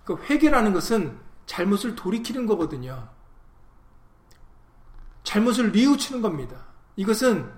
[0.05, 3.09] 그 회개라는 것은 잘못을 돌이키는 거거든요.
[5.23, 6.65] 잘못을 뉘우치는 겁니다.
[6.95, 7.51] 이것은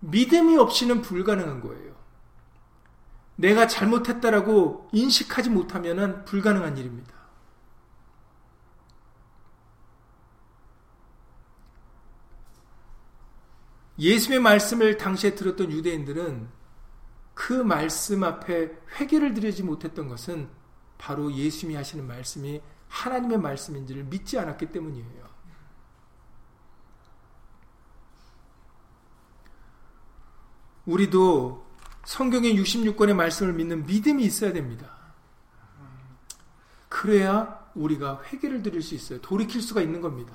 [0.00, 1.94] 믿음이 없이는 불가능한 거예요.
[3.36, 7.12] 내가 잘못했다라고 인식하지 못하면 불가능한 일입니다.
[13.98, 16.48] 예수의 말씀을 당시에 들었던 유대인들은
[17.34, 20.48] 그 말씀 앞에 회개를 드리지 못했던 것은
[20.98, 25.24] 바로 예수님이 하시는 말씀이 하나님의 말씀인지를 믿지 않았기 때문이에요.
[30.86, 31.64] 우리도
[32.04, 34.94] 성경의 66권의 말씀을 믿는 믿음이 있어야 됩니다.
[36.88, 39.20] 그래야 우리가 회개를 드릴 수 있어요.
[39.20, 40.34] 돌이킬 수가 있는 겁니다.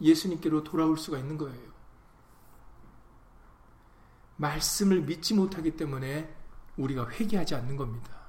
[0.00, 1.72] 예수님께로 돌아올 수가 있는 거예요.
[4.36, 6.34] 말씀을 믿지 못하기 때문에
[6.76, 8.21] 우리가 회개하지 않는 겁니다.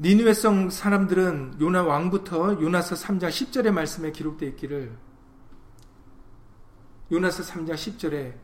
[0.00, 4.96] 니누웨성 사람들은 요나 왕부터 요나서 3장 10절의 말씀에 기록되어 있기를
[7.10, 8.34] 요나서 3장 10절에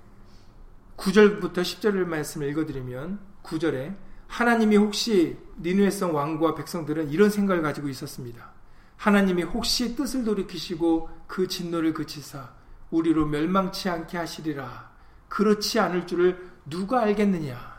[0.97, 3.95] 9절부터 10절의 말씀을 읽어드리면 9절에
[4.27, 8.51] 하나님이 혹시 니누웨성 왕과 백성들은 이런 생각을 가지고 있었습니다.
[8.97, 12.51] 하나님이 혹시 뜻을 돌이키시고 그 진노를 그치사
[12.91, 14.91] 우리로 멸망치 않게 하시리라.
[15.29, 17.74] 그렇지 않을 줄을 누가 알겠느냐?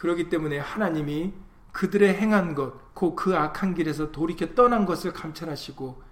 [0.00, 1.34] 그러기 때문에 하나님이
[1.72, 6.02] 그들의 행한 것, 곧 그 악한 길에서 돌이켜 떠난 것을 감찰하시고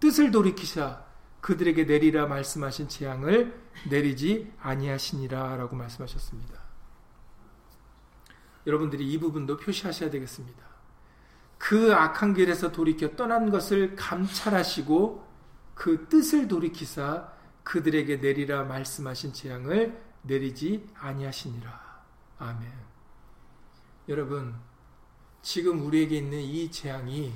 [0.00, 1.04] 뜻을 돌이키사
[1.40, 3.56] 그들에게 내리라 말씀하신 재앙을
[3.88, 6.60] 내리지 아니하시니라라고 말씀하셨습니다.
[8.66, 10.64] 여러분들이 이 부분도 표시하셔야 되겠습니다.
[11.56, 15.24] 그 악한 길에서 돌이켜 떠난 것을 감찰하시고
[15.74, 17.28] 그 뜻을 돌이키사
[17.62, 22.02] 그들에게 내리라 말씀하신 재앙을 내리지 아니하시니라.
[22.38, 22.85] 아멘.
[24.08, 24.54] 여러분,
[25.42, 27.32] 지금 우리에게 있는 이 재앙이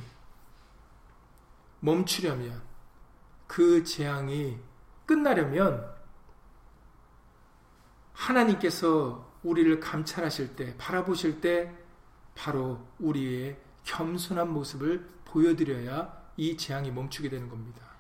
[1.81, 2.63] 멈추려면,
[3.47, 4.59] 그 재앙이
[5.05, 5.93] 끝나려면,
[8.13, 11.75] 하나님께서 우리를 감찰하실 때, 바라보실 때,
[12.35, 17.91] 바로 우리의 겸손한 모습을 보여드려야 이 재앙이 멈추게 되는 겁니다.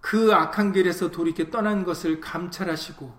[0.00, 3.14] 그 악한 길에서 돌이켜 떠난 것을 감찰하시고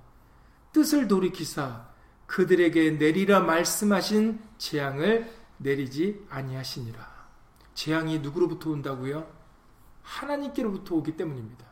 [0.74, 1.91] 뜻을 돌이키사
[2.32, 7.06] 그들에게 내리라 말씀하신 재앙을 내리지 아니하시니라.
[7.74, 9.28] 재앙이 누구로부터 온다고요?
[10.02, 11.66] 하나님께로부터 오기 때문입니다.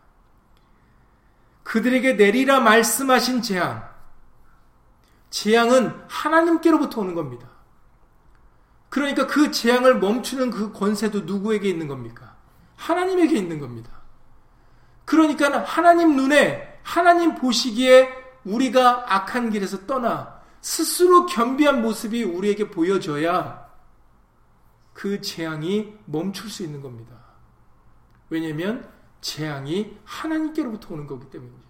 [1.63, 3.89] 그들에게 내리라 말씀하신 재앙.
[5.29, 7.47] 재앙은 하나님께로부터 오는 겁니다.
[8.89, 12.35] 그러니까 그 재앙을 멈추는 그 권세도 누구에게 있는 겁니까?
[12.75, 13.91] 하나님에게 있는 겁니다.
[15.05, 18.09] 그러니까 하나님 눈에, 하나님 보시기에
[18.43, 23.69] 우리가 악한 길에서 떠나 스스로 겸비한 모습이 우리에게 보여져야
[24.93, 27.17] 그 재앙이 멈출 수 있는 겁니다.
[28.29, 28.91] 왜냐하면
[29.21, 31.69] 재앙이 하나님께로부터 오는 거기 때문이죠.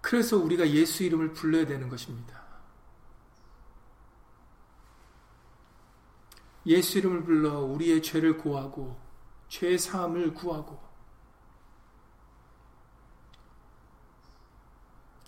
[0.00, 2.42] 그래서 우리가 예수 이름을 불러야 되는 것입니다.
[6.66, 9.00] 예수 이름을 불러 우리의 죄를 고하고
[9.48, 10.80] 죄 사함을 구하고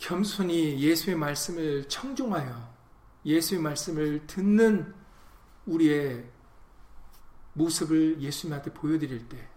[0.04, 2.74] 겸손히 예수의 말씀을 청중하여
[3.24, 4.94] 예수의 말씀을 듣는
[5.64, 6.30] 우리의
[7.54, 9.48] 모습을 예수님한테 보여드릴 때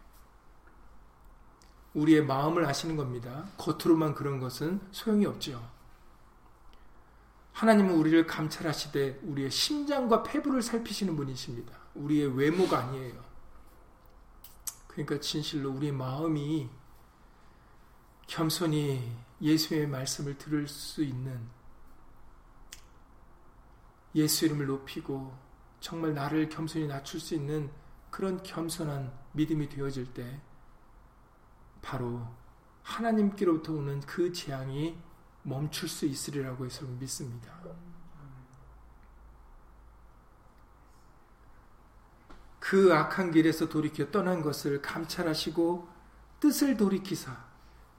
[1.96, 3.46] 우리의 마음을 아시는 겁니다.
[3.58, 5.70] 겉으로만 그런 것은 소용이 없죠.
[7.52, 11.78] 하나님은 우리를 감찰하시되 우리의 심장과 폐부를 살피시는 분이십니다.
[11.96, 13.22] 우리의 외모가 아니에요.
[14.88, 16.70] 그러니까 진실로 우리의 마음이
[18.28, 21.48] 겸손히 예수의 말씀을 들을 수 있는
[24.16, 25.38] 예수 이름을 높이고
[25.80, 27.70] 정말 나를 겸손히 낮출 수 있는
[28.10, 30.42] 그런 겸손한 믿음이 되어질 때
[31.82, 32.26] 바로
[32.82, 34.98] 하나님께로부터 오는 그 재앙이
[35.44, 37.58] 멈출 수 있으리라고 해서 믿습니다.
[42.60, 45.88] 그 악한 길에서 돌이켜 떠난 것을 감찰하시고
[46.42, 47.47] 뜻을 돌이키사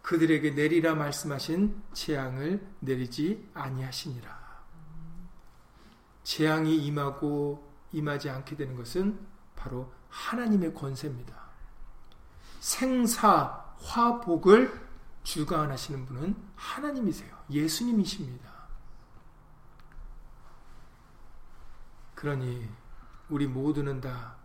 [0.03, 4.39] 그들에게 내리라 말씀하신 재앙을 내리지 아니하시니라.
[6.23, 9.19] 재앙이 임하고 임하지 않게 되는 것은
[9.57, 11.35] 바로 하나님의 권세입니다.
[12.61, 14.89] 생사 화복을
[15.23, 17.37] 주관하시는 분은 하나님이세요.
[17.51, 18.49] 예수님이십니다.
[22.15, 22.69] 그러니
[23.29, 24.37] 우리 모두는 다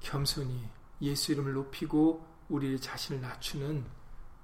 [0.00, 3.84] 겸손히 예수 이름을 높이고 우리 자신을 낮추는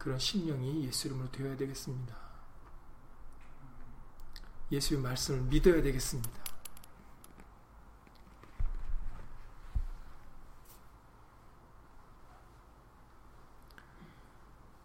[0.05, 2.15] 그런 심령이 예수 이름으로 되어야 되겠습니다.
[4.71, 6.45] 예수의 말씀을 믿어야 되겠습니다.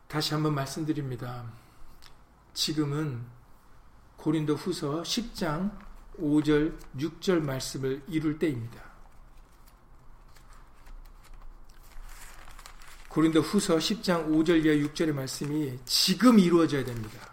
[0.08, 1.52] 다시 한번 말씀드립니다.
[2.54, 3.26] 지금은
[4.16, 5.78] 고린도 후서 10장
[6.18, 8.89] 5절, 6절 말씀을 이룰 때입니다.
[13.10, 17.28] 고린도 후서 10장 5절 이하 6절의 말씀이 지금 이루어져야 됩니다.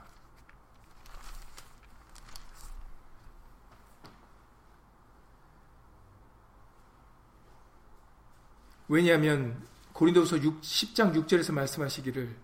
[8.88, 9.62] 왜냐하면
[9.92, 12.36] 고린도후서 10장 6절에서 말씀하시기를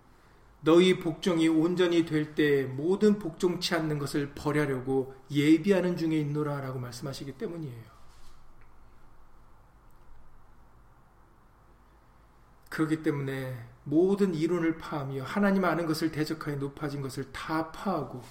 [0.62, 7.91] 너희 복종이 온전히 될 때 모든 복종치 않는 것을 버려려고 예비하는 중에 있노라라고 말씀하시기 때문이에요.
[12.72, 18.22] 그렇기 때문에 모든 이론을 파하며 하나님 아는 것을 대적하여 높아진 것을 다 파하고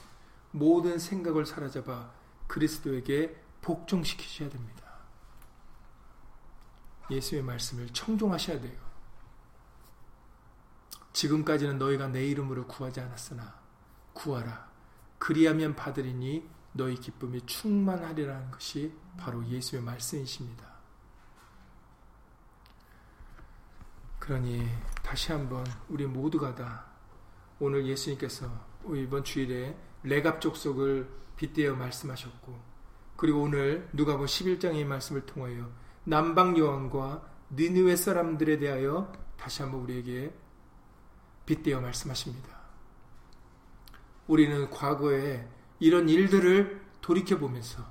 [0.49, 2.11] 모든 생각을 사라잡아
[2.47, 4.81] 그리스도에게 복종시키셔야 됩니다.
[7.11, 8.81] 예수의 말씀을 청종하셔야 돼요.
[11.13, 13.53] 지금까지는 너희가 내 이름으로 구하지 않았으나
[14.13, 14.71] 구하라.
[15.19, 20.70] 그리하면 받으리니 너희 기쁨이 충만하리라는 것이 바로 예수의 말씀이십니다.
[24.21, 24.63] 그러니
[25.01, 26.85] 다시 한번 우리 모두가 다
[27.59, 28.47] 오늘 예수님께서
[28.95, 32.55] 이번 주일에 레갑 족 속을 빗대어 말씀하셨고
[33.15, 35.67] 그리고 오늘 누가복 11장의 말씀을 통하여
[36.03, 40.31] 남방 여왕과 느느웨 사람들에 대하여 다시 한번 우리에게
[41.47, 42.61] 빗대어 말씀하십니다.
[44.27, 45.47] 우리는 과거에
[45.79, 47.83] 이런 일들을 돌이켜 보면서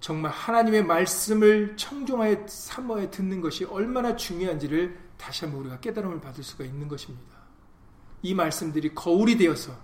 [0.00, 6.64] 정말 하나님의 말씀을 청종하여 삼어야 듣는 것이 얼마나 중요한지를 다시 한번 우리가 깨달음을 받을 수가
[6.64, 7.36] 있는 것입니다.
[8.22, 9.76] 이 말씀들이 거울이 되어서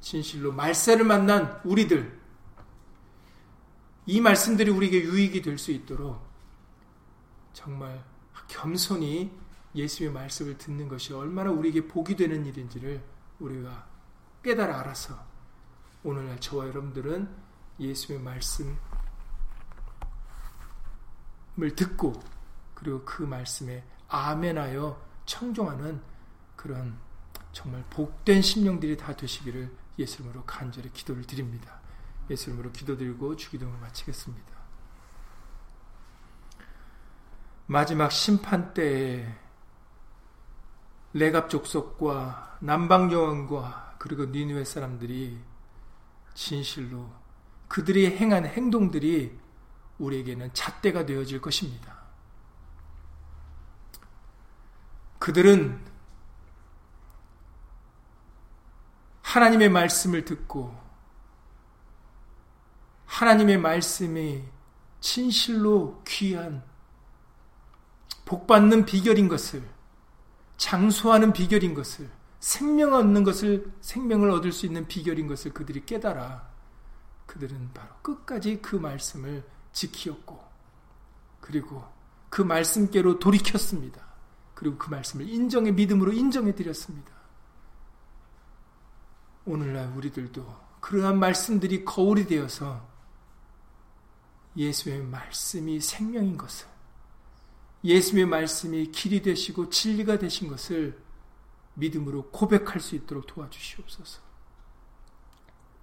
[0.00, 2.20] 진실로 말세를 만난 우리들
[4.06, 6.20] 이 말씀들이 우리에게 유익이 될 수 있도록
[7.52, 8.04] 정말
[8.48, 9.30] 겸손히
[9.74, 13.02] 예수의 말씀을 듣는 것이 얼마나 우리에게 복이 되는 일인지를
[13.38, 13.86] 우리가
[14.42, 15.18] 깨달아 알아서
[16.02, 17.28] 오늘날 저와 여러분들은
[17.78, 18.76] 예수의 말씀을
[21.76, 22.20] 듣고
[22.74, 26.00] 그리고 그 말씀에 아멘하여 청종하는
[26.54, 26.98] 그런
[27.52, 31.80] 정말 복된 심령들이 다 되시기를 예수님으로 간절히 기도를 드립니다.
[32.30, 34.52] 예수님으로 기도드리고 주기도를 마치겠습니다.
[37.66, 39.34] 마지막 심판 때에
[41.14, 45.38] 레갑 족속과 남방 여왕과 그리고 니누의 사람들이
[46.34, 47.10] 진실로
[47.68, 49.38] 그들이 행한 행동들이
[49.98, 52.01] 우리에게는 잣대가 되어질 것입니다.
[55.22, 55.80] 그들은
[59.22, 60.76] 하나님의 말씀을 듣고
[63.06, 64.42] 하나님의 말씀이
[64.98, 66.64] 진실로 귀한
[68.24, 69.62] 복받는 비결인 것을
[70.56, 72.10] 장수하는 비결인 것을
[72.40, 76.50] 생명 얻는 것을 생명을 얻을 수 있는 비결인 것을 그들이 깨달아
[77.26, 80.42] 그들은 바로 끝까지 그 말씀을 지키었고
[81.40, 81.84] 그리고
[82.28, 84.11] 그 말씀께로 돌이켰습니다.
[84.62, 87.10] 그리고 그 말씀을 인정의 믿음으로 인정해 드렸습니다.
[89.44, 90.46] 오늘날 우리들도
[90.78, 92.88] 그러한 말씀들이 거울이 되어서
[94.56, 96.68] 예수의 말씀이 생명인 것을
[97.82, 101.02] 예수의 말씀이 길이 되시고 진리가 되신 것을
[101.74, 104.22] 믿음으로 고백할 수 있도록 도와주시옵소서.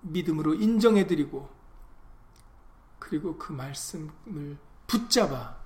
[0.03, 1.49] 믿음으로 인정해드리고
[2.97, 4.57] 그리고 그 말씀을
[4.88, 5.57] 붙잡아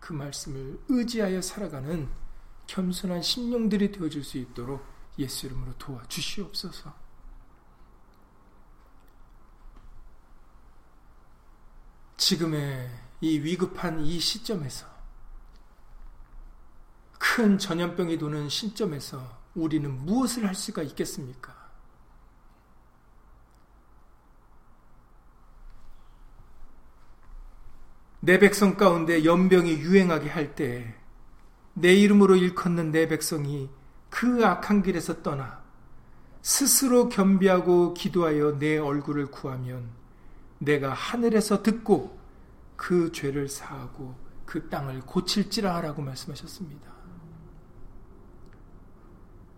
[0.00, 2.25] 그 말씀을 의지하여 살아가는
[2.66, 4.84] 겸손한 심령들이 되어질 수 있도록
[5.18, 6.92] 예수 이름으로 도와주시옵소서.
[12.16, 12.90] 지금의
[13.20, 14.86] 이 위급한 이 시점에서
[17.18, 21.54] 큰 전염병이 도는 시점에서 우리는 무엇을 할 수가 있겠습니까?
[28.20, 31.05] 내 백성 가운데 연병이 유행하게 할 때
[31.78, 33.68] 내 이름으로 일컫는 내 백성이
[34.08, 35.62] 그 악한 길에서 떠나
[36.40, 39.90] 스스로 겸비하고 기도하여 내 얼굴을 구하면
[40.58, 42.18] 내가 하늘에서 듣고
[42.76, 44.14] 그 죄를 사하고
[44.46, 46.90] 그 땅을 고칠지라 하라고 말씀하셨습니다.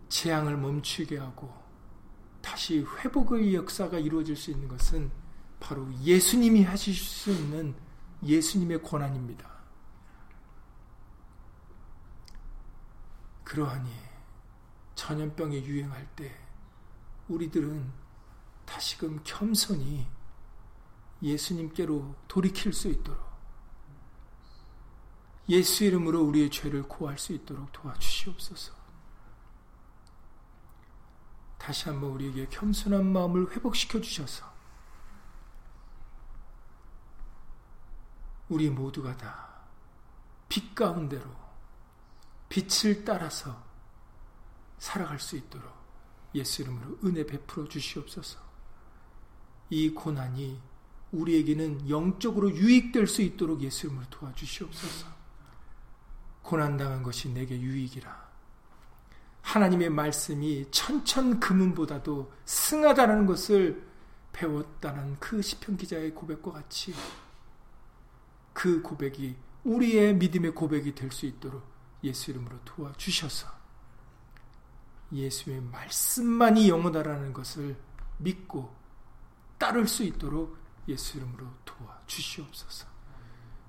[0.09, 1.53] 재앙을 멈추게 하고
[2.41, 5.09] 다시 회복의 역사가 이루어질 수 있는 것은
[5.61, 7.77] 바로 예수님이 하실 수 있는
[8.25, 9.58] 예수님의 권한입니다.
[13.49, 13.91] 그러하니
[14.95, 16.39] 전염병이 유행할 때
[17.29, 17.91] 우리들은
[18.67, 20.07] 다시금 겸손히
[21.23, 23.27] 예수님께로 돌이킬 수 있도록
[25.49, 28.75] 예수 이름으로 우리의 죄를 고할 수 있도록 도와주시옵소서.
[31.57, 34.45] 다시 한번 우리에게 겸손한 마음을 회복시켜 주셔서
[38.51, 39.49] 우리 모두가 다
[40.49, 41.48] 빛 가운데로
[42.49, 43.63] 빛을 따라서
[44.79, 45.73] 살아갈 수 있도록
[46.35, 48.39] 예수 이름으로 은혜 베풀어 주시옵소서.
[49.71, 50.61] 이 고난이
[51.13, 55.07] 우리에게는 영적으로 유익될 수 있도록 예수 이름으로 도와주시옵소서.
[56.43, 58.29] 고난당한 것이 내게 유익이라.
[59.43, 63.83] 하나님의 말씀이 천천 금은보다도 승하다는 것을
[64.33, 66.95] 배웠다는 그 시편 기자의 고백과 같이
[68.53, 73.49] 그 고백이 우리의 믿음의 고백이 될 수 있도록 예수 이름으로 도와주셔서
[75.13, 77.77] 예수의 말씀만이 영원하라는 것을
[78.19, 78.75] 믿고
[79.59, 82.87] 따를 수 있도록 예수 이름으로 도와주시옵소서.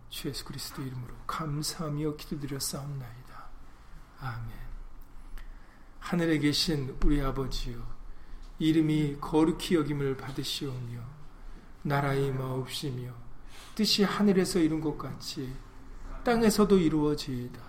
[0.10, 3.50] 주 예수 그리스도 이름으로 감사하며 기도드려 싸움나이다.
[4.20, 4.50] 아멘.
[6.00, 7.78] 하늘에 계신 우리 아버지여
[8.58, 11.00] 이름이 거룩히 여김을 받으시오며
[11.84, 13.14] 나라의 마옵시며
[13.76, 15.54] 뜻이 하늘에서 이룬 것 같이
[16.24, 17.69] 땅에서도 이루어지이다.